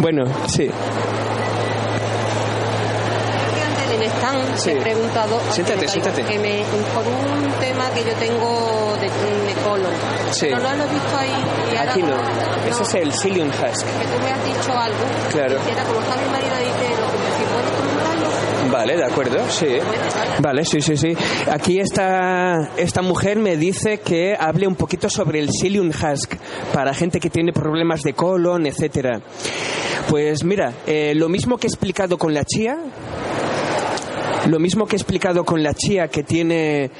[0.00, 0.70] bueno, sí.
[3.66, 4.70] antes del stand Sí.
[4.70, 6.22] he preguntado Siéntate, que siéntate.
[6.24, 6.62] que me,
[6.94, 9.92] por un tema que yo tengo de, de colon
[10.30, 10.48] Sí.
[10.50, 11.32] no lo has visto ahí
[11.88, 12.16] Aquí no.
[12.16, 13.86] como- Ese es el psyllium husk.
[13.86, 15.56] que tú me has dicho algo Claro.
[15.58, 18.26] quisiera como está mi marido dice lo que si puedes comentarlo
[18.70, 19.66] Vale, de acuerdo, sí.
[20.40, 21.08] Vale, sí, sí, sí.
[21.50, 26.34] Aquí esta, esta mujer me dice que hable un poquito sobre el psyllium husk
[26.72, 29.20] para gente que tiene problemas de colon, etcétera.
[30.08, 32.76] Pues mira, eh, lo mismo que he explicado con la chía,
[34.48, 36.90] lo mismo que he explicado con la chía que tiene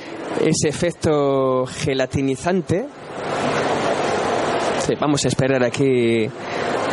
[0.45, 2.87] ese efecto gelatinizante.
[4.87, 6.29] Sí, vamos a esperar aquí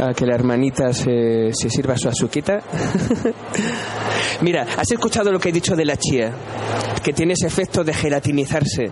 [0.01, 2.59] a que la hermanita se, se sirva su azuquita.
[4.41, 6.32] Mira, ¿has escuchado lo que he dicho de la chía?
[7.04, 8.91] Que tiene ese efecto de gelatinizarse.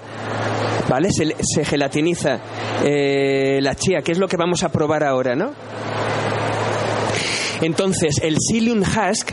[0.89, 1.09] ¿Vale?
[1.11, 2.39] Se, gelatiniza
[2.83, 5.53] eh, la chía, que es lo que vamos a probar ahora, ¿no?
[7.61, 9.31] Entonces, el psyllium husk,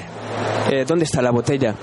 [0.70, 1.74] eh, ¿dónde está la botella?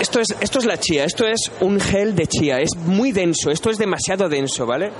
[0.00, 3.50] Esto es, esto es la chía, esto es un gel de chía, es muy denso,
[3.50, 4.90] esto es demasiado denso, ¿vale?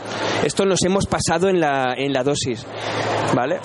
[0.44, 2.64] Esto nos hemos pasado en la, en la dosis,
[3.34, 3.58] ¿vale?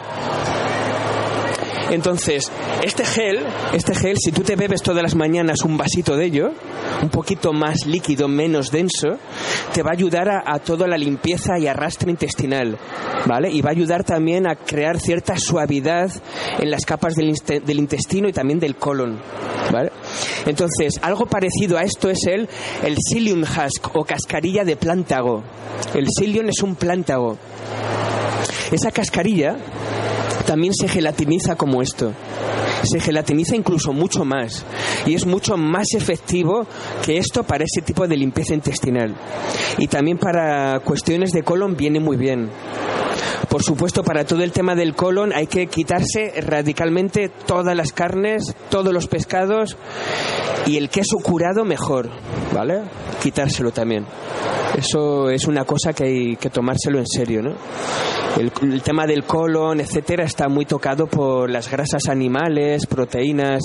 [1.92, 2.52] Entonces,
[2.84, 3.40] este gel,
[3.74, 6.52] este gel, si tú te bebes todas las mañanas un vasito de ello,
[7.02, 9.18] un poquito más líquido, menos denso,
[9.74, 12.78] te va a ayudar a, toda la limpieza y arrastre intestinal,
[13.26, 13.50] ¿vale?
[13.52, 16.12] Y va a ayudar también a crear cierta suavidad
[16.60, 19.20] en las capas del intestino y también del colon,
[19.72, 19.92] ¿vale?
[20.46, 22.48] Entonces, algo parecido a esto es el,
[22.84, 25.44] el psyllium husk o cascarilla de plántago.
[25.96, 27.38] El psyllium es un plántago.
[28.72, 29.58] Esa cascarilla
[30.50, 32.12] también se gelatiniza como esto.
[32.82, 34.66] Se gelatiniza incluso mucho más
[35.06, 36.66] y es mucho más efectivo
[37.06, 39.16] que esto para ese tipo de limpieza intestinal.
[39.78, 42.50] Y también para cuestiones de colon viene muy bien.
[43.48, 48.56] Por supuesto, para todo el tema del colon hay que quitarse radicalmente todas las carnes,
[48.72, 49.78] todos los pescados
[50.66, 52.10] y el queso curado mejor,
[52.56, 52.82] ¿vale?
[53.22, 54.08] Quitárselo también.
[54.76, 57.54] Eso es una cosa que hay que tomárselo en serio, ¿no?
[58.38, 63.62] El, el tema del colon, etcétera, está muy tocado por las grasas animales, proteínas.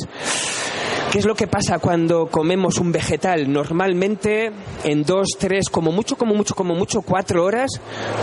[1.14, 3.48] ¿Qué es lo que pasa cuando comemos un vegetal?
[3.52, 4.50] Normalmente
[4.82, 7.70] en dos, tres, como mucho, como mucho, como mucho, cuatro horas,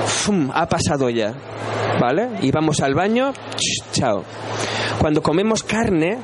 [0.08, 0.50] ¡fum!
[0.54, 1.34] ha pasado ya.
[2.02, 2.28] ¿Vale?
[2.42, 4.26] Y vamos al baño, ch, chao.
[5.00, 6.18] Cuando comemos carne,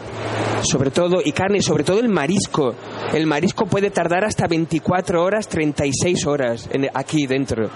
[0.61, 2.75] sobre todo, y carne, y sobre todo el marisco,
[3.13, 7.69] el marisco puede tardar hasta 24 horas, 36 horas en- aquí dentro.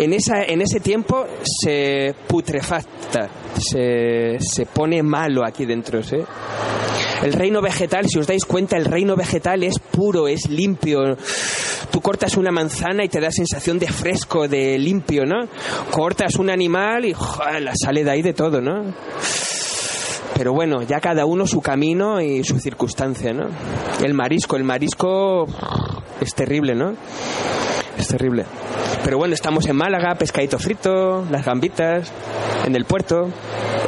[0.00, 3.28] En, esa, en ese tiempo se putrefacta,
[3.60, 6.02] se, se pone malo aquí dentro.
[6.02, 6.16] ¿sí?
[7.22, 11.16] El reino vegetal, si os dais cuenta, el reino vegetal es puro, es limpio.
[11.90, 15.48] Tú cortas una manzana y te da sensación de fresco, de limpio, ¿no?
[15.90, 17.70] Cortas un animal y ¡joder!
[17.80, 18.92] sale de ahí de todo, ¿no?
[20.36, 23.48] Pero bueno, ya cada uno su camino y su circunstancia, ¿no?
[24.02, 25.46] El marisco, el marisco
[26.20, 26.94] es terrible, ¿no?
[27.96, 28.44] Es terrible.
[29.04, 32.10] Pero bueno, estamos en Málaga, pescadito frito, las gambitas,
[32.66, 33.28] en el puerto,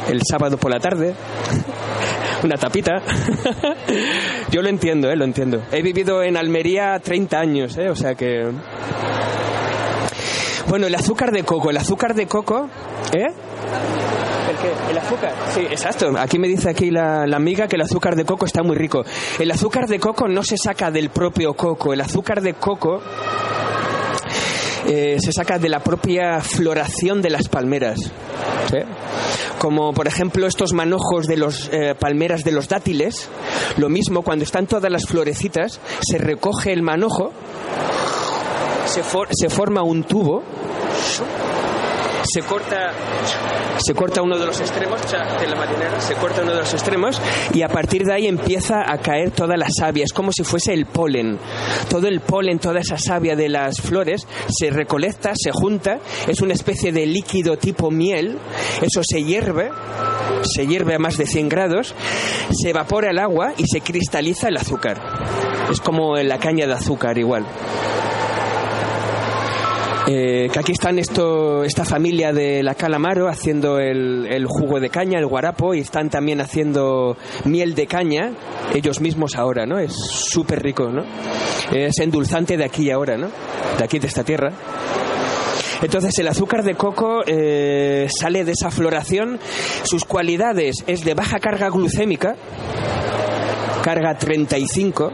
[0.07, 1.13] el sábado por la tarde.
[2.43, 3.01] Una tapita.
[4.51, 5.15] Yo lo entiendo, ¿eh?
[5.15, 5.61] Lo entiendo.
[5.71, 7.89] He vivido en Almería 30 años, ¿eh?
[7.89, 8.51] O sea que...
[10.67, 11.69] Bueno, el azúcar de coco.
[11.69, 12.69] El azúcar de coco...
[13.13, 13.25] ¿Eh?
[14.49, 14.91] ¿El qué?
[14.91, 15.33] ¿El azúcar?
[15.53, 16.11] Sí, exacto.
[16.17, 19.03] Aquí me dice aquí la, la amiga que el azúcar de coco está muy rico.
[19.39, 21.93] El azúcar de coco no se saca del propio coco.
[21.93, 23.01] El azúcar de coco
[24.87, 27.99] eh, se saca de la propia floración de las palmeras.
[29.59, 33.27] Como por ejemplo estos manojos de los eh, palmeras de los dátiles,
[33.77, 37.31] lo mismo cuando están todas las florecitas, se recoge el manojo,
[38.85, 40.43] se forma un tubo,
[42.23, 42.93] se corta
[43.79, 47.21] se corta uno de los extremos de la marinera se corta uno de los extremos
[47.53, 50.03] y a partir de ahí empieza a caer toda la savia.
[50.03, 51.39] Es como si fuese el polen.
[51.89, 55.99] Todo el polen toda esa savia de las flores se recolecta se junta.
[56.27, 58.37] Es una especie de líquido tipo miel.
[58.81, 59.71] Eso se hierve
[60.43, 61.95] se hierve a más de 100 grados
[62.51, 65.01] se evapora el agua y se cristaliza el azúcar.
[65.71, 67.45] Es como la caña de azúcar igual
[70.09, 75.19] eh, que aquí están esto, esta familia de la Calamaro haciendo el, jugo de caña,
[75.19, 78.31] el guarapo, y están también haciendo miel de caña,
[78.73, 79.79] ellos mismos ahora, ¿no?
[79.79, 81.03] Es súper rico, ¿no?
[81.73, 83.27] Es endulzante de aquí y ahora, ¿no?
[83.77, 84.53] De aquí, de esta tierra.
[85.81, 89.39] Entonces el azúcar de coco eh, sale de esa floración,
[89.83, 92.37] sus cualidades es de baja carga glucémica,
[93.83, 95.11] carga 35,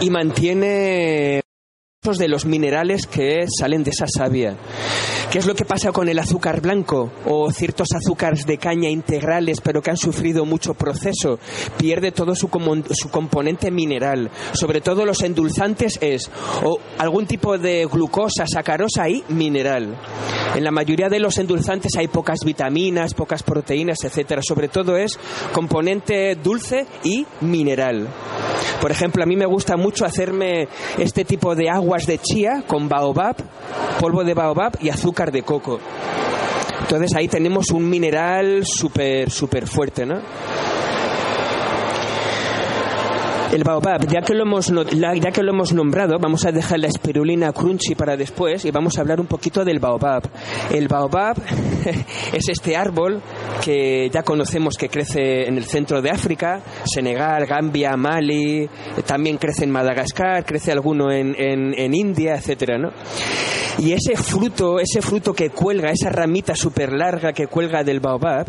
[0.00, 1.40] y mantiene
[2.02, 4.56] de los minerales que salen de esa savia.
[5.30, 9.60] ¿Qué es lo que pasa con el azúcar blanco o ciertos azúcares de caña integrales
[9.60, 11.38] pero que han sufrido mucho proceso?
[11.76, 12.48] Pierde todo su,
[12.92, 14.30] su componente mineral.
[14.54, 16.30] Sobre todo los endulzantes es
[16.64, 19.94] o algún tipo de glucosa, sacarosa y mineral.
[20.56, 24.40] En la mayoría de los endulzantes hay pocas vitaminas, pocas proteínas, etcétera.
[24.42, 25.18] Sobre todo es
[25.52, 28.08] componente dulce y mineral.
[28.80, 30.66] Por ejemplo, a mí me gusta mucho hacerme
[30.98, 33.34] este tipo de aguas de chía con baobab,
[33.98, 35.80] polvo de baobab y azúcar de coco.
[36.82, 40.20] Entonces ahí tenemos un mineral súper, súper fuerte, ¿no?
[43.52, 46.86] El baobab, ya que, lo hemos, ya que lo hemos nombrado, vamos a dejar la
[46.86, 50.22] espirulina crunchy para después y vamos a hablar un poquito del baobab.
[50.72, 51.36] El baobab
[52.32, 53.20] es este árbol
[53.64, 58.68] que ya conocemos que crece en el centro de África, Senegal, Gambia, Mali,
[59.04, 62.90] también crece en Madagascar, crece alguno en, en, en India, etcétera, ¿no?
[63.78, 68.46] Y ese fruto, ese fruto que cuelga, esa ramita súper larga que cuelga del baobab,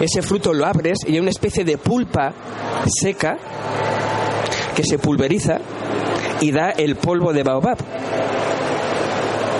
[0.00, 2.32] ese fruto lo abres y hay una especie de pulpa
[2.86, 3.36] seca
[4.74, 5.58] que se pulveriza
[6.40, 7.78] y da el polvo de baobab.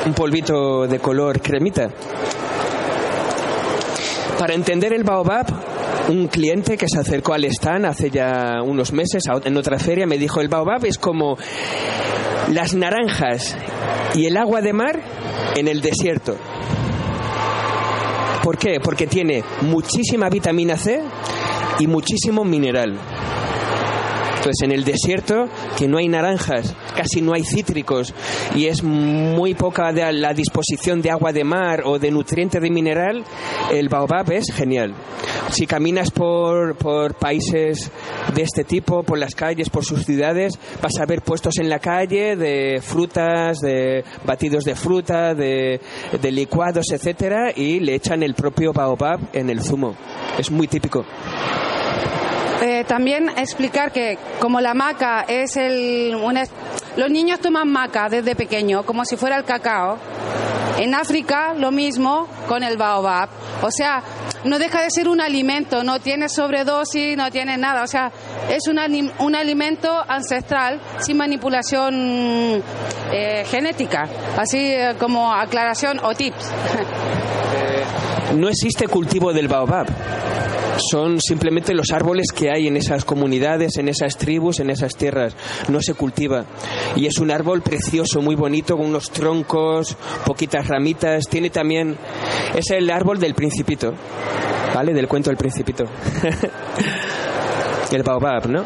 [0.06, 1.90] Un polvito de color cremita.
[4.38, 5.46] Para entender el baobab,
[6.08, 10.16] un cliente que se acercó al stand hace ya unos meses en otra feria me
[10.16, 11.36] dijo el baobab es como
[12.50, 13.56] las naranjas
[14.14, 15.00] y el agua de mar
[15.54, 16.36] en el desierto.
[18.42, 18.80] ¿Por qué?
[18.82, 21.02] Porque tiene muchísima vitamina C
[21.78, 22.98] y muchísimo mineral.
[24.40, 28.14] Entonces, en el desierto, que no hay naranjas, casi no hay cítricos
[28.54, 33.22] y es muy poca la disposición de agua de mar o de nutriente de mineral,
[33.70, 34.94] el baobab es genial.
[35.50, 37.90] Si caminas por, por países
[38.34, 41.78] de este tipo, por las calles, por sus ciudades, vas a ver puestos en la
[41.78, 45.82] calle de frutas, de batidos de fruta, de,
[46.18, 49.94] de licuados, etcétera, y le echan el propio baobab en el zumo.
[50.38, 51.04] Es muy típico.
[52.62, 56.14] Eh, también explicar que como la maca es el...
[56.14, 56.44] una-
[56.96, 59.96] los niños toman maca desde pequeño, como si fuera el cacao.
[60.78, 63.28] En África lo mismo con el baobab.
[63.62, 64.02] O sea,
[64.44, 67.82] no deja de ser un alimento, no tiene sobredosis, no tiene nada.
[67.82, 68.10] O sea,
[68.48, 68.78] es un,
[69.18, 72.62] un alimento ancestral sin manipulación
[73.12, 74.08] eh, genética.
[74.38, 76.50] Así eh, como aclaración o tips.
[78.36, 79.88] No existe cultivo del baobab.
[80.90, 85.34] Son simplemente los árboles que hay en esas comunidades, en esas tribus, en esas tierras.
[85.68, 86.44] No se cultiva.
[86.96, 91.24] Y es un árbol precioso, muy bonito, con unos troncos, poquitas ramitas.
[91.28, 91.96] Tiene también.
[92.54, 93.92] Es el árbol del Principito.
[94.74, 94.94] ¿Vale?
[94.94, 95.84] Del cuento del Principito.
[97.92, 98.64] el baobab, ¿no?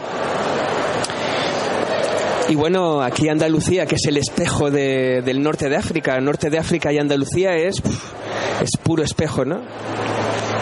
[2.48, 6.58] Y bueno, aquí Andalucía, que es el espejo de- del norte de África, norte de
[6.58, 7.76] África y Andalucía es,
[8.62, 9.62] es puro espejo, ¿no?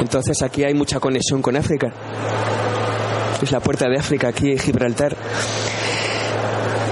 [0.01, 1.93] Entonces aquí hay mucha conexión con África.
[3.43, 5.17] Es la puerta de África, aquí Gibraltar.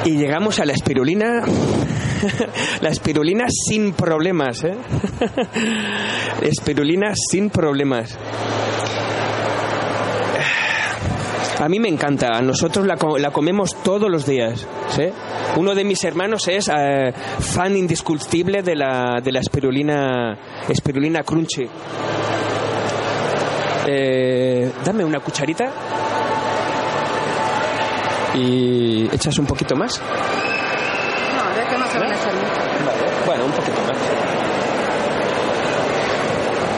[0.05, 1.43] Y llegamos a la espirulina.
[2.81, 4.77] la espirulina sin problemas, ¿eh?
[6.43, 8.19] espirulina sin problemas.
[11.61, 14.67] A mí me encanta, a nosotros la, la comemos todos los días.
[15.57, 20.39] Uno de mis hermanos es eh, fan indiscutible de la, de la espirulina,
[20.71, 21.69] espirulina crunchy.
[23.93, 25.69] Eh, dame una cucharita
[28.35, 30.01] y echas un poquito más.
[31.37, 33.27] No, de esto no se van a echar mucho.
[33.27, 34.30] Bueno, un poquito más.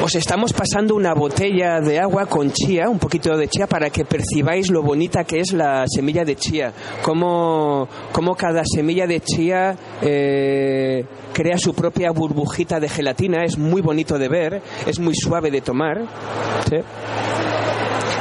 [0.03, 4.05] Os estamos pasando una botella de agua con chía, un poquito de chía, para que
[4.05, 6.73] percibáis lo bonita que es la semilla de chía.
[7.03, 13.45] Cómo, cómo cada semilla de chía eh, crea su propia burbujita de gelatina.
[13.45, 15.99] Es muy bonito de ver, es muy suave de tomar.
[16.69, 16.79] ¿sí?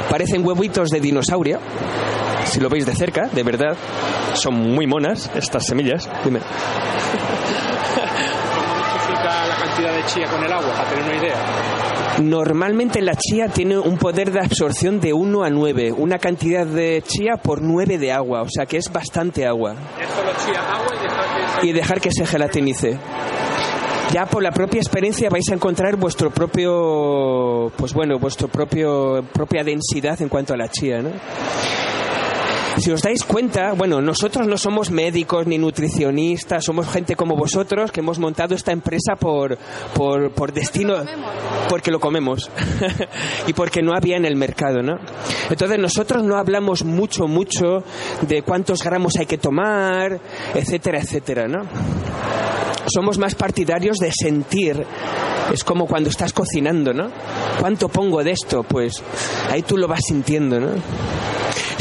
[0.08, 1.58] Parecen huevitos de dinosaurio.
[2.44, 3.76] Si lo veis de cerca, de verdad,
[4.34, 6.08] son muy monas estas semillas.
[6.24, 6.38] Dime.
[9.72, 11.36] Cantidad de chía con el agua, para tener una idea.
[12.20, 17.02] Normalmente la chía tiene un poder de absorción de 1 a 9, una cantidad de
[17.06, 19.74] chía por 9 de agua, o sea que es bastante agua.
[19.98, 21.66] Es solo chía, agua y dejar que se...
[21.66, 22.98] Y dejar que se gelatinice.
[24.12, 29.64] Ya por la propia experiencia vais a encontrar vuestro propio, pues bueno, vuestro propio propia
[29.64, 31.12] densidad en cuanto a la chía, ¿no?
[32.78, 37.92] Si os dais cuenta, bueno, nosotros no somos médicos ni nutricionistas, somos gente como vosotros
[37.92, 39.58] que hemos montado esta empresa por,
[39.94, 40.96] por, por destino,
[41.68, 42.50] porque lo comemos
[43.46, 44.98] y porque no había en el mercado, ¿no?
[45.50, 47.84] Entonces nosotros no hablamos mucho, mucho
[48.22, 50.18] de cuántos gramos hay que tomar,
[50.54, 51.62] etcétera, etcétera, ¿no?
[52.86, 54.84] Somos más partidarios de sentir.
[55.52, 57.10] Es como cuando estás cocinando, ¿no?
[57.60, 58.62] ¿Cuánto pongo de esto?
[58.62, 59.02] Pues
[59.50, 60.70] ahí tú lo vas sintiendo, ¿no?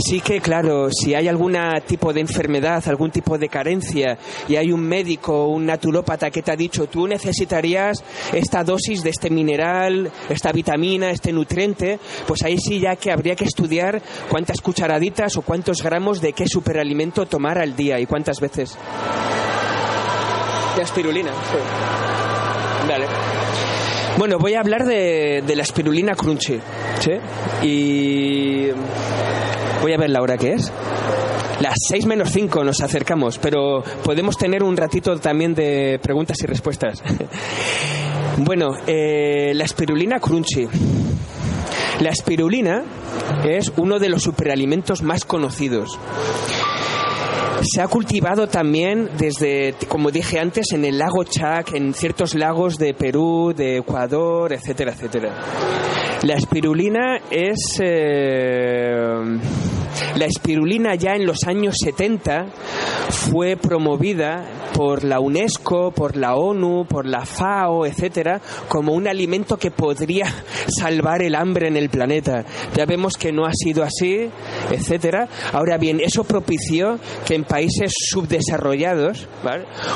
[0.04, 4.72] Sí que, claro, si hay algún tipo de enfermedad, algún tipo de carencia y hay
[4.72, 10.12] un médico, un naturópata que te ha dicho tú necesitarías esta dosis de este mineral,
[10.30, 15.44] esta vitamina, este nutriente, pues ahí sí ya que habría que estudiar cuántas cucharaditas o
[15.44, 18.78] cuántos gramos de qué superalimento tomar al día y cuántas veces.
[20.76, 22.88] De espirulina, sí.
[22.88, 23.06] Vale.
[24.18, 26.60] Bueno, voy a hablar de, de la espirulina crunchy,
[27.00, 27.12] ¿sí?
[27.66, 28.68] Y
[29.82, 30.72] voy a ver la hora que es.
[31.60, 36.48] Las 6 menos 5 nos acercamos, pero podemos tener un ratito también de preguntas y
[36.48, 37.04] respuestas.
[38.38, 40.68] bueno, eh, la espirulina crunchy.
[42.00, 42.84] La espirulina
[43.44, 46.00] es uno de los superalimentos más conocidos.
[47.64, 52.78] Se ha cultivado también desde, como dije antes, en el lago Chac, en ciertos lagos
[52.78, 55.30] de Perú, de Ecuador, etcétera, etcétera.
[56.24, 59.40] La espirulina es, eh,
[60.16, 62.48] La espirulina ya en los años 70
[63.10, 69.58] fue promovida por la UNESCO, por la ONU, por la FAO, etcétera, como un alimento
[69.58, 70.26] que podría
[70.68, 72.46] salvar el hambre en el planeta.
[72.76, 74.30] Ya vemos que no ha sido así,
[74.72, 75.28] etcétera.
[75.54, 79.28] Ahora bien, eso propició que en países subdesarrollados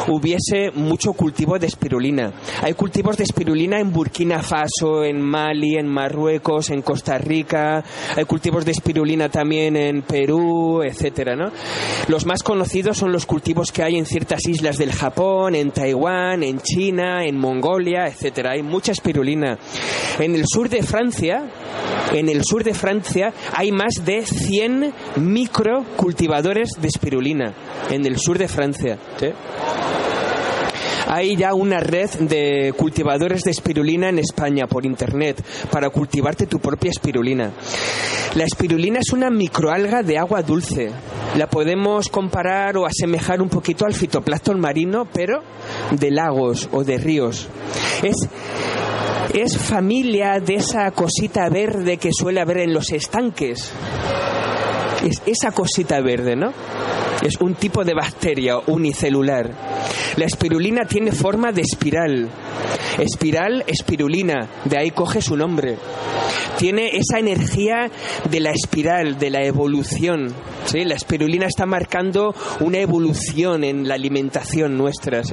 [0.07, 2.33] hubiese mucho cultivo de espirulina.
[2.61, 7.83] Hay cultivos de espirulina en Burkina Faso, en Mali, en Marruecos, en Costa Rica.
[8.15, 11.35] Hay cultivos de espirulina también en Perú, etcétera.
[12.07, 16.43] Los más conocidos son los cultivos que hay en ciertas islas del Japón, en Taiwán,
[16.43, 18.51] en China, en Mongolia, etcétera.
[18.51, 19.57] Hay mucha espirulina.
[20.19, 21.43] En el sur de Francia,
[22.13, 27.53] en el sur de Francia hay más de 100 microcultivadores de espirulina
[27.89, 28.97] en el sur de Francia.
[29.19, 29.27] ¿sí?
[31.07, 36.59] Hay ya una red de cultivadores de espirulina en España por internet para cultivarte tu
[36.59, 37.51] propia espirulina.
[38.35, 40.89] La espirulina es una microalga de agua dulce.
[41.37, 45.41] La podemos comparar o asemejar un poquito al fitoplancton marino, pero
[45.91, 47.47] de lagos o de ríos.
[48.03, 48.27] Es
[49.33, 53.69] es familia de esa cosita verde que suele haber en los estanques.
[55.03, 56.53] Es esa cosita verde, ¿no?
[57.25, 59.49] Es un tipo de bacteria unicelular.
[60.15, 62.29] La espirulina tiene forma de espiral.
[62.99, 65.75] Espiral, espirulina, de ahí coge su nombre.
[66.59, 67.89] Tiene esa energía
[68.29, 70.31] de la espiral, de la evolución.
[70.65, 70.83] ¿sí?
[70.85, 75.23] La espirulina está marcando una evolución en la alimentación nuestra.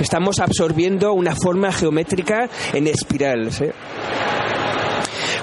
[0.00, 3.50] Estamos absorbiendo una forma geométrica en espiral.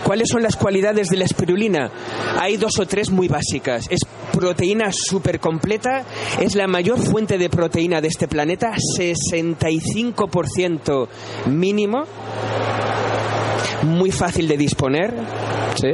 [0.09, 1.91] ¿Cuáles son las cualidades de la espirulina?
[2.39, 3.85] Hay dos o tres muy básicas.
[3.91, 3.99] Es
[4.33, 6.03] proteína súper completa,
[6.39, 11.07] es la mayor fuente de proteína de este planeta, 65%
[11.51, 12.05] mínimo,
[13.83, 15.13] muy fácil de disponer.
[15.75, 15.89] ¿sí?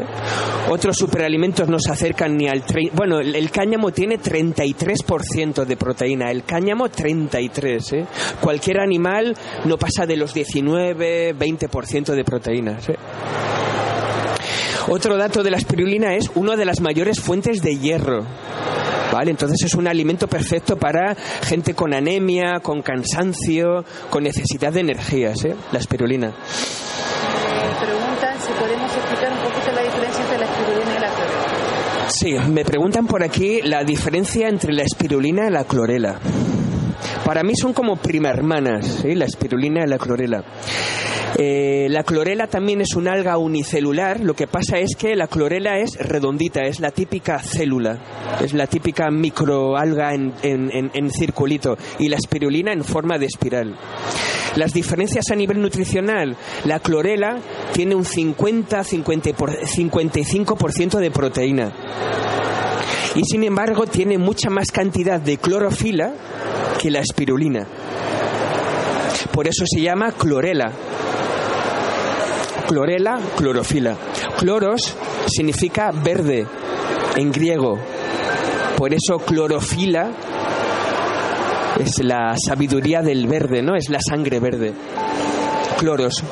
[0.70, 2.64] Otros superalimentos no se acercan ni al...
[2.94, 7.94] Bueno, el cáñamo tiene 33% de proteína, el cáñamo 33%.
[7.94, 8.06] ¿eh?
[8.40, 9.36] Cualquier animal
[9.66, 12.80] no pasa de los 19, 20% de proteína.
[14.88, 18.24] Otro dato de la espirulina es una de las mayores fuentes de hierro.
[19.12, 19.32] ¿Vale?
[19.32, 25.44] Entonces es un alimento perfecto para gente con anemia, con cansancio, con necesidad de energías,
[25.46, 25.56] ¿eh?
[25.72, 26.34] la espirulina.
[27.80, 32.10] Preguntan si podemos explicar un poquito la diferencia entre la espirulina y la clorela.
[32.10, 36.20] Sí, me preguntan por aquí la diferencia entre la espirulina y la clorela.
[37.24, 39.16] Para mí son como prima hermanas, ¿sí?
[39.16, 40.44] la espirulina y la clorela.
[41.38, 45.80] Eh, la clorela también es un alga unicelular, lo que pasa es que la clorela
[45.80, 48.00] es redondita, es la típica célula,
[48.42, 53.26] es la típica microalga en, en, en, en circulito y la espirulina en forma de
[53.26, 53.76] espiral.
[54.56, 57.40] Las diferencias a nivel nutricional, la clorela
[57.74, 61.74] tiene un 50-55% de proteína
[63.16, 66.14] y sin embargo tiene mucha más cantidad de clorofila
[66.86, 67.66] que la espirulina.
[69.32, 70.72] Por eso se llama clorela.
[72.68, 73.98] Clorela, clorofila.
[74.38, 76.46] Cloros significa verde
[77.16, 77.80] en griego.
[78.78, 80.12] Por eso clorofila
[81.80, 83.76] es la sabiduría del verde, ¿no?
[83.76, 84.72] Es la sangre verde.
[85.80, 86.24] Cloros.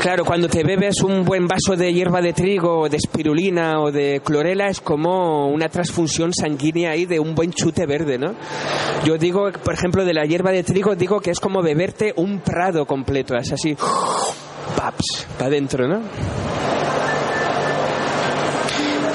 [0.00, 3.90] Claro, cuando te bebes un buen vaso de hierba de trigo, o de espirulina o
[3.90, 8.34] de clorela, es como una transfusión sanguínea ahí de un buen chute verde, ¿no?
[9.04, 12.38] Yo digo, por ejemplo, de la hierba de trigo, digo que es como beberte un
[12.40, 13.76] prado completo, es así,
[14.76, 16.00] paps, para adentro, ¿no?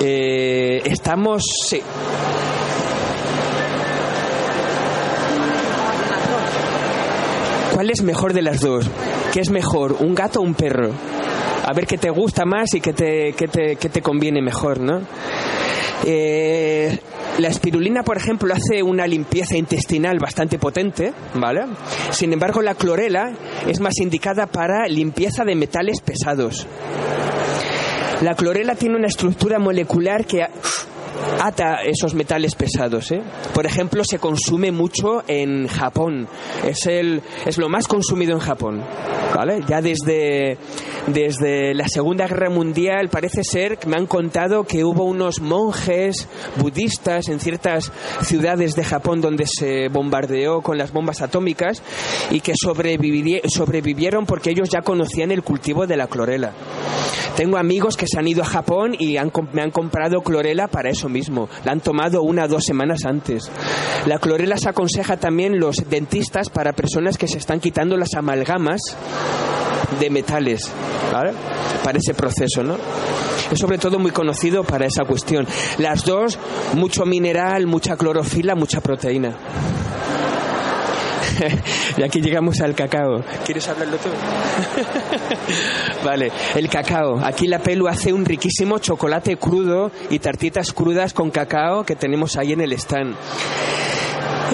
[0.01, 1.81] Eh, estamos, sí.
[7.73, 8.89] ¿Cuál es mejor de las dos?
[9.33, 10.91] ¿Qué es mejor, un gato o un perro?
[11.65, 14.79] A ver qué te gusta más y qué te, qué te, qué te conviene mejor,
[14.79, 15.01] ¿no?
[16.05, 16.99] Eh,
[17.39, 21.61] la espirulina, por ejemplo, hace una limpieza intestinal bastante potente, ¿vale?
[22.11, 23.33] Sin embargo, la clorela
[23.67, 26.67] es más indicada para limpieza de metales pesados.
[28.21, 30.45] La clorela tiene una estructura molecular que
[31.41, 33.11] ata esos metales pesados.
[33.11, 33.21] ¿eh?
[33.53, 36.27] Por ejemplo, se consume mucho en Japón.
[36.65, 38.83] Es, el, es lo más consumido en Japón.
[39.33, 39.61] ¿vale?
[39.67, 40.57] Ya desde,
[41.07, 46.27] desde la Segunda Guerra Mundial parece ser que me han contado que hubo unos monjes
[46.57, 47.91] budistas en ciertas
[48.21, 51.81] ciudades de Japón donde se bombardeó con las bombas atómicas
[52.31, 56.53] y que sobrevivieron porque ellos ya conocían el cultivo de la clorela.
[57.35, 60.89] Tengo amigos que se han ido a Japón y han, me han comprado clorela para
[60.89, 61.49] eso mismo.
[61.65, 63.49] La han tomado una o dos semanas antes.
[64.05, 68.81] La clorela se aconseja también los dentistas para personas que se están quitando las amalgamas
[69.99, 70.71] de metales,
[71.11, 71.33] ¿vale?
[71.83, 72.77] Para ese proceso, ¿no?
[73.51, 75.47] Es sobre todo muy conocido para esa cuestión.
[75.77, 76.37] Las dos,
[76.75, 79.35] mucho mineral, mucha clorofila, mucha proteína.
[81.97, 83.23] y aquí llegamos al cacao.
[83.45, 84.09] ¿Quieres hablarlo tú?
[86.05, 87.19] vale, el cacao.
[87.23, 92.37] Aquí la Pelu hace un riquísimo chocolate crudo y tartitas crudas con cacao que tenemos
[92.37, 93.15] ahí en el stand.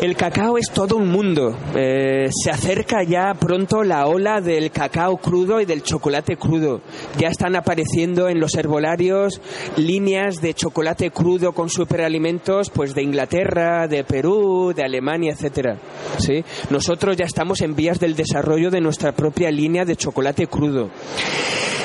[0.01, 1.57] El cacao es todo un mundo.
[1.75, 6.81] Eh, se acerca ya pronto la ola del cacao crudo y del chocolate crudo.
[7.17, 9.41] Ya están apareciendo en los herbolarios
[9.75, 15.77] líneas de chocolate crudo con superalimentos, pues de Inglaterra, de Perú, de Alemania, etcétera.
[16.17, 16.45] ¿Sí?
[16.69, 20.89] Nosotros ya estamos en vías del desarrollo de nuestra propia línea de chocolate crudo.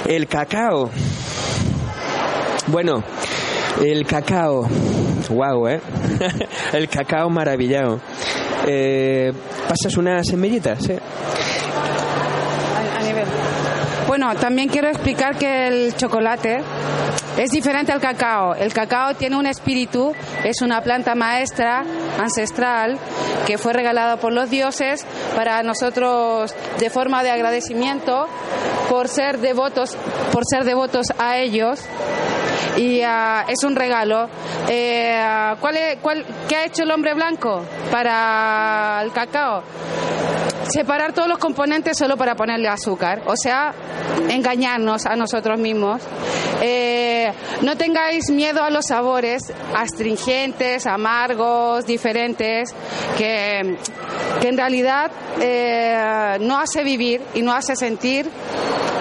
[0.07, 0.90] El cacao.
[2.68, 3.02] Bueno,
[3.82, 4.68] el cacao.
[5.35, 5.81] Wow, ¿eh?
[6.72, 8.01] el cacao maravillado.
[8.66, 9.33] Eh,
[9.68, 10.89] ¿Pasas unas semillitas?
[10.89, 10.99] ¿eh?
[14.07, 16.61] Bueno, también quiero explicar que el chocolate
[17.38, 18.55] es diferente al cacao.
[18.55, 20.12] El cacao tiene un espíritu,
[20.44, 21.82] es una planta maestra,
[22.20, 22.98] ancestral,
[23.46, 28.28] que fue regalada por los dioses para nosotros de forma de agradecimiento
[28.88, 29.96] por ser devotos,
[30.32, 31.80] por ser devotos a ellos
[32.76, 34.28] y ah, es un regalo.
[34.68, 35.18] Eh,
[35.61, 39.62] ¿cuál es- cuál- ¿Qué ha hecho el hombre blanco para el cacao?
[40.68, 43.74] Separar todos los componentes solo para ponerle azúcar, o sea,
[44.28, 46.02] engañarnos a nosotros mismos.
[46.60, 52.74] Eh, no tengáis miedo a los sabores astringentes, amargos, diferentes,
[53.18, 53.76] que,
[54.42, 55.10] en realidad
[55.40, 58.30] eh, no hace vivir y no hace sentir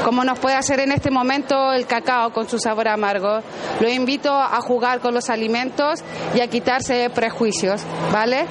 [0.03, 3.39] como nos puede hacer en este momento el cacao con su sabor amargo.
[3.79, 6.01] Lo invito a jugar con los alimentos
[6.35, 8.45] y a quitarse prejuicios, ¿vale?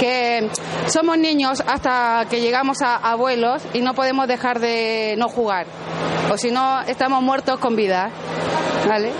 [0.00, 0.50] Que
[0.88, 5.66] somos niños hasta que llegamos a abuelos y no podemos dejar de no jugar,
[6.32, 8.10] o si no, estamos muertos con vida,
[8.88, 9.12] ¿vale?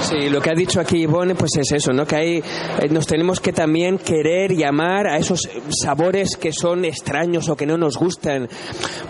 [0.00, 2.06] Sí, lo que ha dicho aquí Ivonne, pues es eso, ¿no?
[2.06, 6.52] Que hay, eh, nos tenemos que también querer y amar a esos eh, sabores que
[6.52, 8.48] son extraños o que no nos gustan.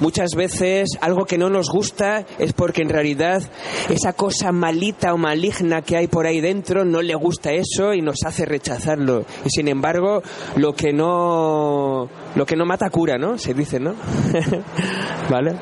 [0.01, 3.43] Muchas veces algo que no nos gusta es porque en realidad
[3.89, 8.01] esa cosa malita o maligna que hay por ahí dentro no le gusta eso y
[8.01, 9.25] nos hace rechazarlo.
[9.45, 10.23] Y sin embargo,
[10.57, 13.39] lo que no, lo que no mata cura, ¿no?
[13.39, 13.95] Se dice, ¿no?
[15.31, 15.55] ¿Vale?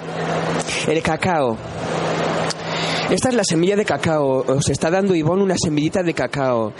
[0.88, 1.56] El cacao.
[3.10, 4.44] Esta es la semilla de cacao.
[4.48, 6.72] Os está dando Ivonne una semillita de cacao.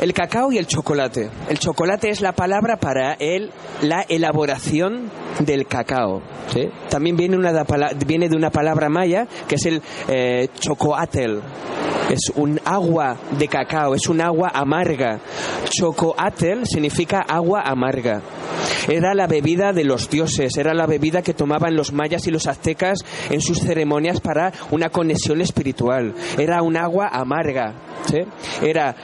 [0.00, 1.28] El cacao y el chocolate.
[1.48, 5.10] El chocolate es la palabra para el, la elaboración
[5.40, 6.22] del cacao.
[6.88, 11.40] También viene de una palabra maya que es el eh, chocoatel.
[12.10, 15.18] Es un agua de cacao, es un agua amarga.
[15.68, 18.20] Chocoatel significa agua amarga.
[18.88, 22.46] Era la bebida de los dioses, era la bebida que tomaban los mayas y los
[22.46, 22.98] aztecas
[23.30, 25.71] en sus ceremonias para una conexión espiritual.
[26.38, 27.74] Era un agua amarga.
[28.62, 28.94] Era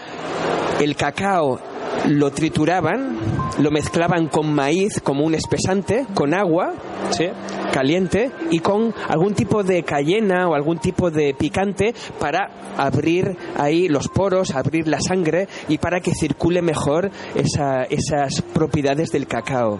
[0.80, 1.58] el cacao
[2.06, 3.18] lo trituraban,
[3.58, 6.74] lo mezclaban con maíz como un espesante, con agua,
[7.10, 7.26] ¿sí?
[7.72, 13.88] caliente, y con algún tipo de cayena o algún tipo de picante para abrir ahí
[13.88, 19.78] los poros, abrir la sangre y para que circule mejor esa- esas propiedades del cacao.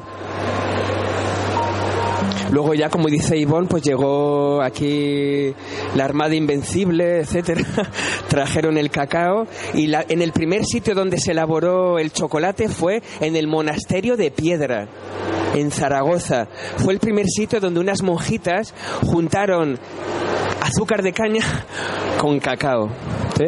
[2.51, 5.55] Luego ya, como dice Ivonne, pues llegó aquí
[5.95, 7.63] la Armada Invencible, etcétera.
[8.29, 13.37] Trajeron el cacao y en el primer sitio donde se elaboró el chocolate fue en
[13.37, 14.89] el monasterio de Piedra,
[15.55, 16.49] en Zaragoza.
[16.77, 18.75] Fue el primer sitio donde unas monjitas
[19.07, 19.79] juntaron
[20.63, 21.43] azúcar de caña
[22.21, 22.89] con cacao.
[23.37, 23.45] ¿sí?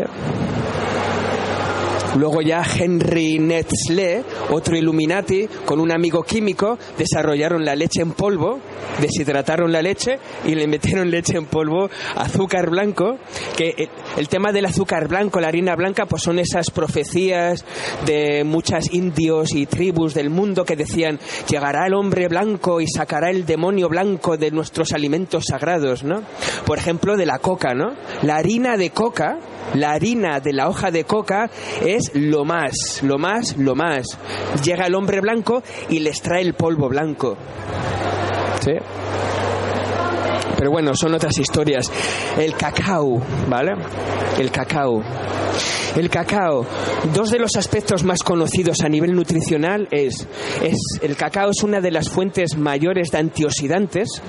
[2.17, 8.59] Luego ya Henry Netzle, otro Illuminati, con un amigo químico, desarrollaron la leche en polvo,
[9.01, 13.19] deshidrataron la leche y le metieron leche en polvo, azúcar blanco,
[13.57, 17.65] que el, el tema del azúcar blanco, la harina blanca, pues son esas profecías
[18.07, 23.31] de muchas indios y tribus del mundo que decían, llegará el hombre blanco y sacará
[23.31, 26.23] el demonio blanco de nuestros alimentos sagrados, ¿no?
[26.67, 27.95] Por ejemplo, de la coca, ¿no?
[28.23, 29.39] La harina de coca,
[29.75, 31.51] la harina de la hoja de coca
[31.85, 34.07] es lo más, lo más, lo más.
[34.65, 37.37] Llega el hombre blanco y les trae el polvo blanco.
[38.61, 38.73] ¿Sí?
[40.57, 41.91] Pero bueno, son otras historias.
[42.39, 43.73] El cacao, ¿vale?
[44.39, 45.03] El cacao.
[45.97, 46.65] El cacao,
[47.13, 50.27] dos de los aspectos más conocidos a nivel nutricional es,
[50.63, 54.23] es el cacao es una de las fuentes mayores de antioxidantes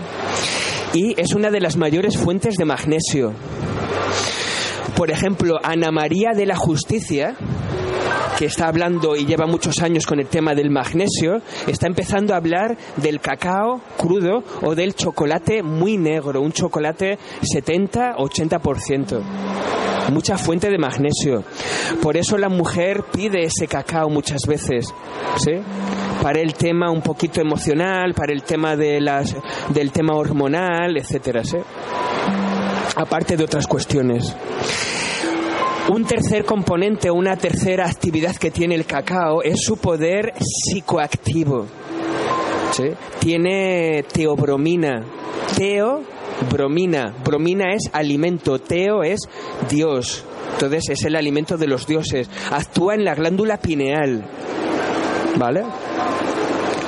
[0.93, 3.33] y es una de las mayores fuentes de magnesio.
[5.01, 7.35] Por ejemplo, Ana María de la Justicia,
[8.37, 12.37] que está hablando y lleva muchos años con el tema del magnesio, está empezando a
[12.37, 19.23] hablar del cacao crudo o del chocolate muy negro, un chocolate 70-80%
[20.11, 21.43] mucha fuente de magnesio.
[22.01, 24.93] Por eso la mujer pide ese cacao muchas veces,
[25.37, 25.53] ¿sí?
[26.21, 29.35] Para el tema un poquito emocional, para el tema de las,
[29.69, 31.57] del tema hormonal, etcétera, ¿sí?
[32.95, 34.35] Aparte de otras cuestiones.
[35.89, 41.67] Un tercer componente, una tercera actividad que tiene el cacao es su poder psicoactivo.
[43.19, 45.03] Tiene teobromina.
[45.57, 46.03] Teo
[46.49, 47.13] bromina.
[47.23, 49.19] Bromina es alimento, teo es
[49.69, 50.23] Dios.
[50.53, 52.29] Entonces es el alimento de los dioses.
[52.51, 54.23] Actúa en la glándula pineal.
[55.37, 55.63] ¿Vale?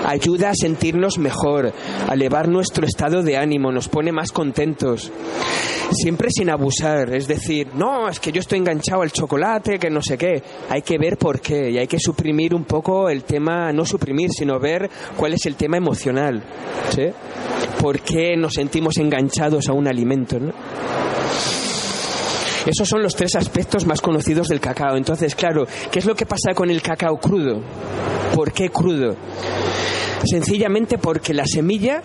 [0.06, 1.72] Ayuda a sentirnos mejor,
[2.08, 5.12] a elevar nuestro estado de ánimo, nos pone más contentos.
[5.92, 10.02] Siempre sin abusar, es decir, no, es que yo estoy enganchado al chocolate, que no
[10.02, 10.42] sé qué.
[10.70, 14.32] Hay que ver por qué y hay que suprimir un poco el tema, no suprimir,
[14.32, 16.44] sino ver cuál es el tema emocional.
[16.90, 17.06] ¿sí?
[17.80, 20.40] ¿Por qué nos sentimos enganchados a un alimento?
[20.40, 20.52] ¿no?
[22.66, 24.96] Esos son los tres aspectos más conocidos del cacao.
[24.96, 27.62] Entonces, claro, ¿qué es lo que pasa con el cacao crudo?
[28.34, 29.16] ¿Por qué crudo?
[30.24, 32.02] Sencillamente porque la semilla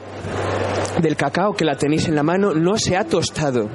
[1.01, 3.69] del cacao que la tenéis en la mano no se ha tostado.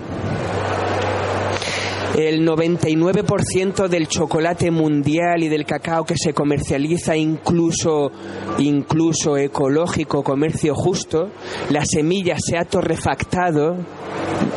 [2.15, 8.11] El 99% del chocolate mundial y del cacao que se comercializa, incluso,
[8.59, 11.31] incluso ecológico, comercio justo,
[11.71, 13.77] la semilla se ha torrefactado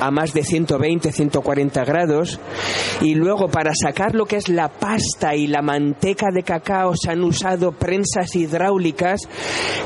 [0.01, 2.39] a más de 120, 140 grados
[3.01, 7.11] y luego para sacar lo que es la pasta y la manteca de cacao se
[7.11, 9.21] han usado prensas hidráulicas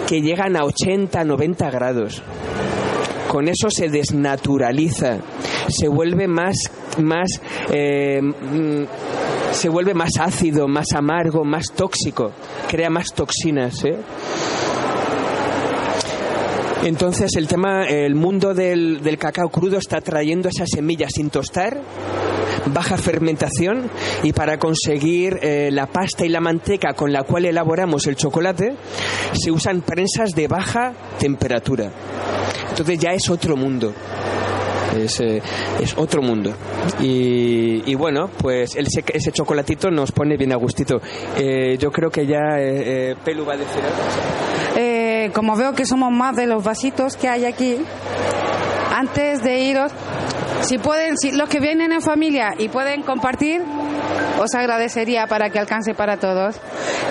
[0.09, 2.23] que llegan a 80, 90 grados.
[3.31, 5.18] Con eso se desnaturaliza,
[5.68, 6.57] se vuelve más,
[7.01, 7.28] más
[7.70, 8.83] eh, mm,
[9.53, 12.33] se vuelve más ácido, más amargo, más tóxico,
[12.68, 13.85] crea más toxinas.
[13.85, 13.97] ¿eh?
[16.83, 21.81] Entonces el tema, el mundo del, del, cacao crudo está trayendo esas semillas sin tostar,
[22.66, 23.89] baja fermentación
[24.24, 28.74] y para conseguir eh, la pasta y la manteca con la cual elaboramos el chocolate
[29.33, 31.93] se usan prensas de baja temperatura.
[32.71, 33.93] Entonces ya es otro mundo.
[34.97, 35.41] Es, eh,
[35.81, 36.53] es, otro mundo.
[36.99, 41.01] Y, bueno, pues ese, ese, chocolatito nos pone bien a gustito.
[41.37, 45.33] Eh, yo creo que ya eh, Pelu va a decir algo.
[45.33, 47.77] como veo que somos más de los vasitos que hay aquí,
[48.93, 49.93] antes de iros,
[50.62, 53.62] si pueden, si los que vienen en familia y pueden compartir,
[54.41, 56.57] os agradecería para que alcance para todos.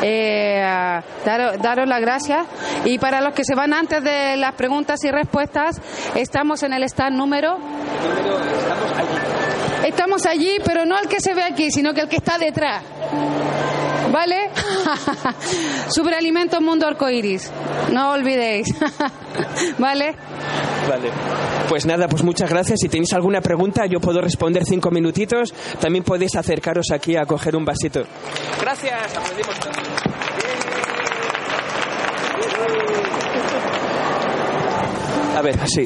[0.01, 0.61] Eh,
[1.25, 2.47] daros, daros las gracias.
[2.85, 5.79] Y para los que se van antes de las preguntas y respuestas,
[6.15, 7.57] estamos en el stand número.
[9.85, 12.83] Estamos allí, pero no el que se ve aquí, sino que el que está detrás.
[14.19, 14.49] ¿Vale?
[15.89, 17.49] Superalimento Mundo Arcoiris.
[17.93, 18.67] No olvidéis.
[19.77, 20.13] ¿Vale?
[20.89, 21.09] Vale.
[21.69, 22.79] Pues nada, pues muchas gracias.
[22.81, 25.53] Si tenéis alguna pregunta, yo puedo responder cinco minutitos.
[25.79, 28.03] También podéis acercaros aquí a coger un vasito.
[28.59, 29.15] Gracias.
[29.15, 29.55] Aplaudimos
[35.37, 35.85] A ver, así.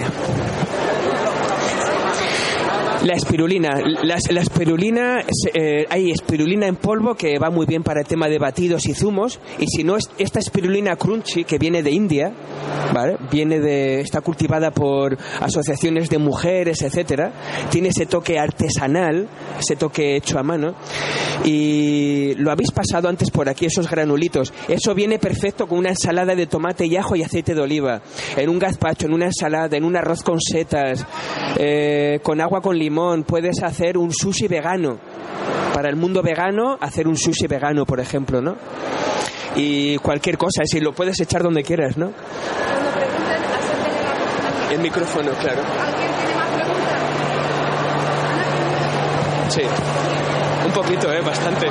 [3.04, 3.82] La espirulina.
[4.04, 8.30] La, la espirulina, eh, hay espirulina en polvo que va muy bien para el tema
[8.30, 9.42] de batidos y zumos.
[9.60, 12.32] Y si no, esta espirulina crunchy que viene de India,
[12.94, 13.18] ¿vale?
[13.30, 17.34] Viene de, está cultivada por asociaciones de mujeres, etcétera.
[17.70, 19.28] Tiene ese toque artesanal,
[19.60, 20.74] ese toque hecho a mano.
[21.44, 24.54] Y lo habéis pasado antes por aquí, esos granulitos.
[24.70, 28.02] Eso viene perfecto con una ensalada de tomate y ajo y aceite de oliva.
[28.38, 31.06] En un gazpacho, en una ensalada, en un arroz con setas,
[31.58, 32.93] eh, con agua con limón
[33.26, 34.98] puedes hacer un sushi vegano.
[35.74, 38.56] Para el mundo vegano, hacer un sushi vegano, por ejemplo, ¿no?
[39.56, 42.12] Y cualquier cosa, es decir, lo puedes echar donde quieras, ¿no?
[44.72, 45.62] El micrófono, claro.
[45.62, 47.02] ¿Alguien tiene más preguntas?
[49.50, 49.62] Sí.
[50.66, 51.22] Un poquito, ¿eh?
[51.22, 51.68] Bastante.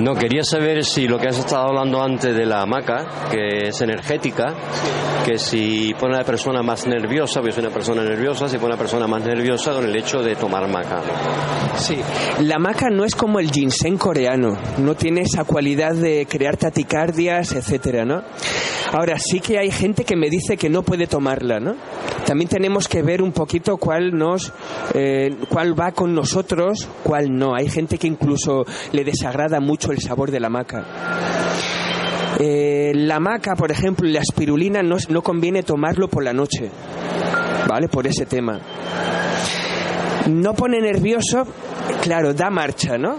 [0.00, 3.80] No, quería saber si lo que has estado hablando antes de la hamaca, que es
[3.80, 4.54] energética,
[5.24, 8.72] que si pone a la persona más nerviosa, porque es una persona nerviosa, si pone
[8.72, 11.00] a la persona más nerviosa con el hecho de tomar maca.
[11.76, 11.96] Sí,
[12.40, 17.52] la maca no es como el ginseng coreano, no tiene esa cualidad de crear taticardias,
[17.52, 18.22] etcétera, ¿no?
[18.94, 21.74] Ahora sí que hay gente que me dice que no puede tomarla, ¿no?
[22.24, 24.52] También tenemos que ver un poquito cuál nos,
[24.94, 27.56] eh, cuál va con nosotros, cuál no.
[27.56, 30.86] Hay gente que incluso le desagrada mucho el sabor de la maca.
[32.38, 36.70] Eh, la maca, por ejemplo, la espirulina no, no conviene tomarlo por la noche,
[37.68, 37.88] ¿vale?
[37.88, 38.60] Por ese tema.
[40.30, 41.48] No pone nervioso,
[42.00, 43.16] claro, da marcha, ¿no?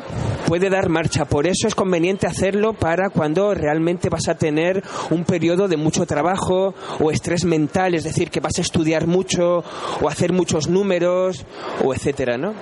[0.48, 1.26] Puede dar marcha.
[1.26, 6.06] Por eso es conveniente hacerlo para cuando realmente vas a tener un periodo de mucho
[6.06, 9.64] trabajo o estrés mental, es decir, que vas a estudiar mucho
[10.02, 11.46] o hacer muchos números
[11.84, 12.54] o etcétera, ¿no?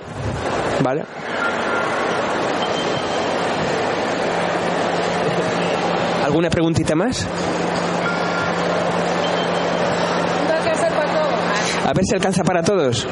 [0.82, 1.04] ¿Vale?
[6.24, 7.26] ¿Alguna preguntita más?
[11.84, 13.06] A ver si alcanza para todos.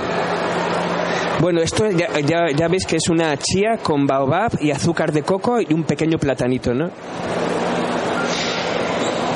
[1.43, 5.25] Bueno, esto ya, ya, ya veis que es una chía con baobab y azúcar de
[5.25, 6.89] coco y un pequeño platanito, ¿no?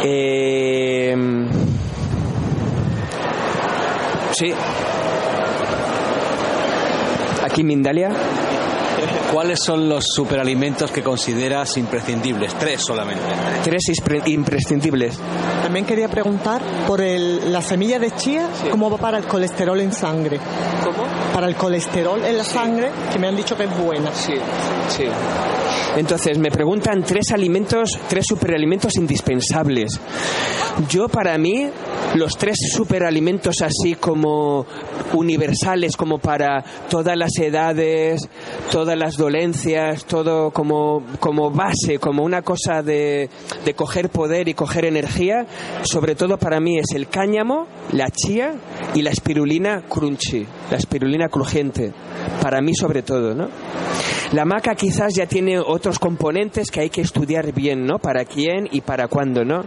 [0.04, 1.16] Eh,
[4.30, 4.52] sí.
[7.44, 8.12] Aquí Mindalia.
[9.32, 12.54] ¿Cuáles son los superalimentos que consideras imprescindibles?
[12.54, 13.24] Tres solamente.
[13.64, 13.82] Tres
[14.26, 15.18] imprescindibles.
[15.66, 19.92] También quería preguntar por el- la semilla de chía, ¿cómo va para el colesterol en
[19.92, 20.38] sangre?
[20.84, 21.02] ¿Cómo?
[21.34, 24.12] Para el colesterol en la sangre, que me han dicho que es buena.
[24.14, 24.34] Sí,
[24.88, 25.06] sí.
[25.96, 29.98] Entonces, me preguntan tres alimentos, tres superalimentos indispensables.
[30.90, 31.68] Yo, para mí,
[32.14, 34.66] los tres superalimentos así como
[35.14, 38.28] universales, como para todas las edades,
[38.70, 43.30] todas las dolencias, todo como, como base, como una cosa de,
[43.64, 45.46] de coger poder y coger energía,
[45.82, 48.54] sobre todo para mí es el cáñamo, la chía
[48.94, 51.92] y la espirulina crunchy, la espirulina crujiente.
[52.42, 53.48] Para mí sobre todo, ¿no?
[54.32, 57.98] La maca quizás ya tiene otros componentes que hay que estudiar bien, ¿no?
[57.98, 59.64] Para quién y para cuándo, ¿no?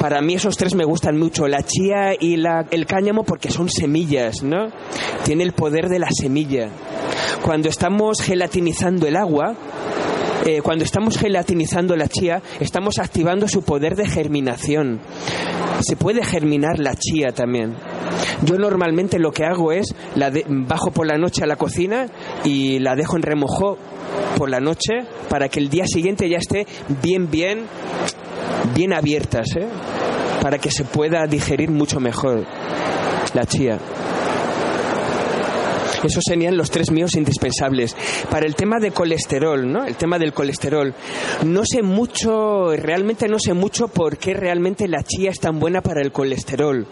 [0.00, 2.36] Para mí esos tres me gustan mucho, la chía y
[2.70, 4.68] el cáñamo porque son semillas, ¿no?
[5.24, 6.70] Tiene el poder de la semilla.
[7.42, 9.54] Cuando estamos gelatinizando el agua,
[10.46, 15.00] eh, cuando estamos gelatinizando la chía, estamos activando su poder de germinación.
[15.80, 17.74] Se puede germinar la chía también.
[18.44, 22.06] Yo normalmente lo que hago es la de- bajo por la noche a la cocina
[22.44, 23.78] y la dejo en remojo
[24.36, 26.66] por la noche para que el día siguiente ya esté
[27.02, 27.66] bien, bien,
[28.74, 29.66] bien abiertas, ¿eh?
[30.42, 32.44] para que se pueda digerir mucho mejor
[33.34, 33.78] la chía.
[36.02, 37.96] Esos serían los tres míos indispensables.
[38.30, 39.84] Para el tema de colesterol, ¿no?
[39.84, 40.94] El tema del colesterol.
[41.44, 45.82] No sé mucho, realmente no sé mucho por qué realmente la chía es tan buena
[45.82, 46.86] para el colesterol.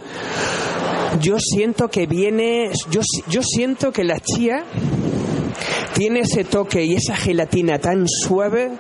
[1.21, 4.65] Yo siento que viene, yo, yo siento que la chía
[5.95, 8.73] tiene ese toque y esa gelatina tan suave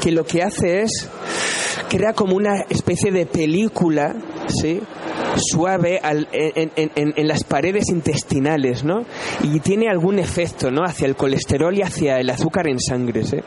[0.00, 1.08] que lo que hace es
[1.88, 4.16] crea como una especie de película,
[4.48, 4.80] ¿sí?
[5.36, 9.04] Suave en, las paredes intestinales, ¿no?
[9.42, 10.84] Y tiene algún efecto, ¿no?
[10.84, 13.38] Hacia el colesterol y hacia el azúcar en sangre, ¿sí?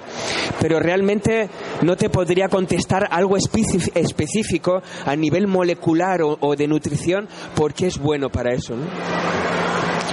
[0.60, 1.50] Pero realmente
[1.82, 7.98] no te podría contestar algo específico a nivel molecular o, o de nutrición porque es
[7.98, 8.86] bueno para eso, ¿no?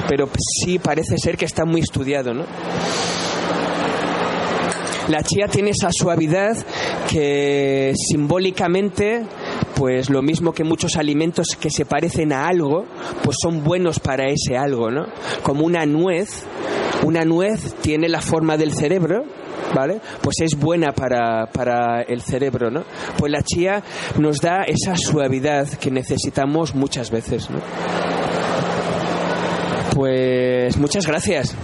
[0.09, 0.29] Pero
[0.63, 2.45] sí parece ser que está muy estudiado, ¿no?
[5.09, 6.57] La chía tiene esa suavidad
[7.11, 9.23] que simbólicamente,
[9.75, 12.87] pues lo mismo que muchos alimentos que se parecen a algo,
[13.23, 15.07] pues son buenos para ese algo, ¿no?
[15.43, 16.45] Como una nuez,
[17.05, 19.25] una nuez tiene la forma del cerebro,
[19.75, 20.01] ¿vale?
[20.23, 22.85] Pues es buena para, para el cerebro, ¿no?
[23.19, 23.83] Pues la chía
[24.19, 27.59] nos da esa suavidad que necesitamos muchas veces, ¿no?
[29.95, 31.55] Pues muchas gracias.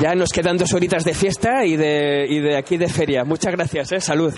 [0.00, 3.24] Ya nos quedan dos horitas de fiesta y de, y de aquí de feria.
[3.24, 4.00] Muchas gracias, ¿eh?
[4.00, 4.34] Salud.